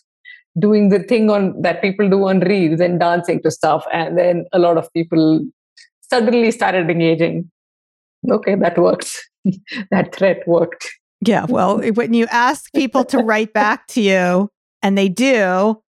doing 0.58 0.88
the 0.88 1.00
thing 1.00 1.30
on 1.30 1.60
that 1.60 1.82
people 1.82 2.08
do 2.08 2.26
on 2.26 2.40
reels 2.40 2.80
and 2.80 2.98
dancing 2.98 3.42
to 3.42 3.50
stuff 3.50 3.84
and 3.92 4.16
then 4.16 4.44
a 4.52 4.58
lot 4.58 4.78
of 4.78 4.92
people 4.92 5.44
suddenly 6.00 6.50
started 6.50 6.88
engaging 6.88 7.50
okay 8.30 8.54
that 8.54 8.78
worked 8.78 9.28
that 9.90 10.14
threat 10.14 10.46
worked 10.46 10.88
Yeah. 11.20 11.46
Well, 11.48 11.78
when 11.94 12.14
you 12.14 12.26
ask 12.30 12.72
people 12.72 13.04
to 13.06 13.18
write 13.18 13.52
back 13.52 13.86
to 13.88 14.00
you 14.00 14.50
and 14.82 14.96
they 14.96 15.08
do, 15.08 15.82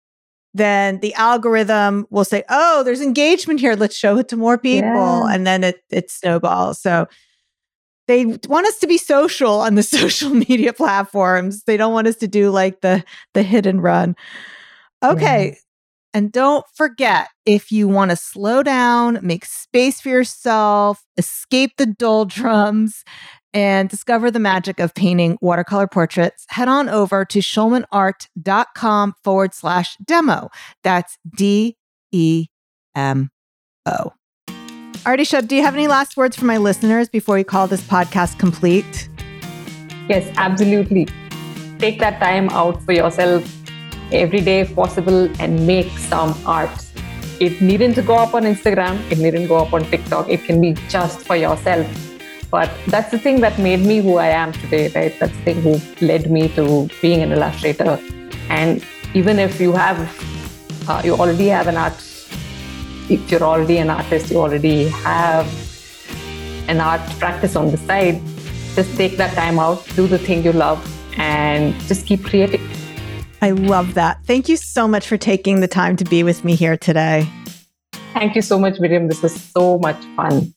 then 0.54 1.00
the 1.00 1.14
algorithm 1.14 2.06
will 2.10 2.24
say, 2.24 2.42
Oh, 2.48 2.82
there's 2.82 3.00
engagement 3.00 3.60
here. 3.60 3.74
Let's 3.74 3.96
show 3.96 4.18
it 4.18 4.28
to 4.28 4.36
more 4.36 4.58
people. 4.58 4.88
Yeah. 4.88 5.32
And 5.32 5.46
then 5.46 5.62
it, 5.62 5.82
it 5.90 6.10
snowballs. 6.10 6.80
So 6.80 7.06
they 8.06 8.24
want 8.24 8.66
us 8.66 8.78
to 8.78 8.86
be 8.86 8.98
social 8.98 9.60
on 9.60 9.74
the 9.74 9.82
social 9.98 10.30
media 10.30 10.72
platforms. 10.72 11.64
They 11.64 11.76
don't 11.76 11.92
want 11.92 12.08
us 12.08 12.16
to 12.16 12.28
do 12.28 12.50
like 12.50 12.80
the 12.80 13.04
the 13.34 13.42
hit 13.42 13.66
and 13.66 13.82
run. 13.82 14.16
Okay. 15.04 15.56
And 16.14 16.32
don't 16.32 16.64
forget 16.74 17.28
if 17.44 17.70
you 17.70 17.86
want 17.86 18.10
to 18.10 18.16
slow 18.16 18.62
down, 18.62 19.18
make 19.22 19.44
space 19.44 20.00
for 20.00 20.08
yourself, 20.08 21.04
escape 21.16 21.72
the 21.76 21.86
doldrums, 21.86 23.04
and 23.52 23.88
discover 23.88 24.30
the 24.30 24.38
magic 24.38 24.80
of 24.80 24.94
painting 24.94 25.38
watercolor 25.40 25.86
portraits, 25.86 26.44
head 26.48 26.68
on 26.68 26.88
over 26.88 27.24
to 27.24 27.38
schulmanart.com 27.40 29.14
forward 29.22 29.54
slash 29.54 29.96
demo. 30.04 30.48
That's 30.82 31.18
D 31.36 31.76
E 32.12 32.46
M 32.94 33.30
O. 33.86 34.12
Artie 35.06 35.22
Shub, 35.22 35.46
do 35.46 35.56
you 35.56 35.62
have 35.62 35.74
any 35.74 35.88
last 35.88 36.16
words 36.16 36.36
for 36.36 36.44
my 36.44 36.56
listeners 36.56 37.08
before 37.08 37.36
we 37.36 37.44
call 37.44 37.66
this 37.66 37.82
podcast 37.82 38.38
complete? 38.38 39.08
Yes, 40.08 40.30
absolutely. 40.36 41.06
Take 41.78 42.00
that 42.00 42.18
time 42.20 42.48
out 42.50 42.82
for 42.82 42.92
yourself 42.92 43.44
every 44.12 44.40
day 44.40 44.60
if 44.60 44.74
possible 44.74 45.30
and 45.40 45.66
make 45.66 45.90
some 45.98 46.34
art. 46.46 46.70
It 47.40 47.60
needn't 47.60 48.04
go 48.04 48.16
up 48.16 48.34
on 48.34 48.42
Instagram, 48.42 48.98
it 49.10 49.18
needn't 49.18 49.48
go 49.48 49.58
up 49.58 49.72
on 49.72 49.84
TikTok. 49.84 50.28
It 50.28 50.44
can 50.44 50.60
be 50.60 50.74
just 50.88 51.26
for 51.26 51.36
yourself. 51.36 51.86
But 52.50 52.70
that's 52.86 53.10
the 53.10 53.18
thing 53.18 53.40
that 53.42 53.58
made 53.58 53.80
me 53.80 54.00
who 54.00 54.16
I 54.16 54.28
am 54.28 54.52
today, 54.52 54.90
right? 54.94 55.14
That's 55.20 55.36
the 55.36 55.42
thing 55.42 55.62
who 55.62 55.80
led 56.04 56.30
me 56.30 56.48
to 56.56 56.88
being 57.02 57.22
an 57.22 57.32
illustrator. 57.32 58.00
And 58.48 58.82
even 59.14 59.38
if 59.38 59.60
you 59.60 59.72
have, 59.72 59.98
uh, 60.88 61.02
you 61.04 61.14
already 61.14 61.48
have 61.48 61.66
an 61.66 61.76
art, 61.76 61.94
if 63.10 63.30
you're 63.30 63.42
already 63.42 63.78
an 63.78 63.90
artist, 63.90 64.30
you 64.30 64.38
already 64.38 64.88
have 64.88 65.46
an 66.68 66.80
art 66.80 67.00
practice 67.18 67.56
on 67.56 67.70
the 67.70 67.78
side, 67.78 68.20
just 68.74 68.96
take 68.96 69.16
that 69.16 69.34
time 69.34 69.58
out, 69.58 69.84
do 69.94 70.06
the 70.06 70.18
thing 70.18 70.44
you 70.44 70.52
love, 70.52 70.78
and 71.18 71.74
just 71.82 72.06
keep 72.06 72.24
creating. 72.24 72.67
I 73.40 73.50
love 73.52 73.94
that. 73.94 74.24
Thank 74.24 74.48
you 74.48 74.56
so 74.56 74.88
much 74.88 75.06
for 75.06 75.16
taking 75.16 75.60
the 75.60 75.68
time 75.68 75.96
to 75.96 76.04
be 76.04 76.22
with 76.22 76.44
me 76.44 76.54
here 76.54 76.76
today. 76.76 77.28
Thank 78.14 78.34
you 78.34 78.42
so 78.42 78.58
much, 78.58 78.80
Miriam. 78.80 79.08
This 79.08 79.22
was 79.22 79.40
so 79.40 79.78
much 79.78 80.02
fun. 80.16 80.54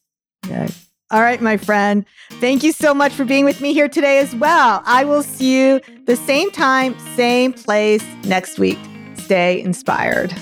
Yeah. 0.48 0.70
All 1.12 1.22
right, 1.22 1.42
my 1.42 1.58
friend. 1.58 2.06
Thank 2.40 2.64
you 2.64 2.72
so 2.72 2.94
much 2.94 3.12
for 3.12 3.26
being 3.26 3.44
with 3.44 3.60
me 3.60 3.74
here 3.74 3.90
today 3.90 4.20
as 4.20 4.34
well. 4.36 4.82
I 4.86 5.04
will 5.04 5.24
see 5.24 5.60
you 5.60 5.82
the 6.06 6.16
same 6.16 6.52
time, 6.52 6.98
same 7.16 7.52
place 7.54 8.04
next 8.24 8.58
week. 8.58 8.80
Stay 9.16 9.62
inspired. 9.62 10.34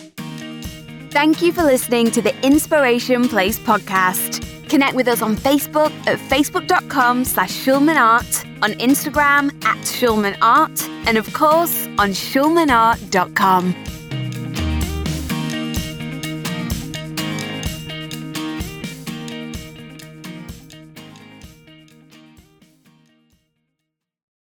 Thank 1.10 1.42
you 1.42 1.52
for 1.52 1.64
listening 1.64 2.12
to 2.12 2.22
the 2.22 2.40
Inspiration 2.46 3.28
Place 3.28 3.58
podcast. 3.58 4.46
Connect 4.70 4.96
with 4.96 5.08
us 5.08 5.22
on 5.22 5.36
Facebook 5.36 5.92
at 6.08 6.20
facebook.com 6.20 7.26
slash 7.26 7.52
schulmanart, 7.52 8.46
on 8.62 8.72
Instagram 8.74 9.52
at 9.66 9.78
schulmanart, 9.80 10.88
and 11.08 11.18
of 11.18 11.34
course 11.34 11.88
on 11.98 12.12
schulmanart.com. 12.12 13.99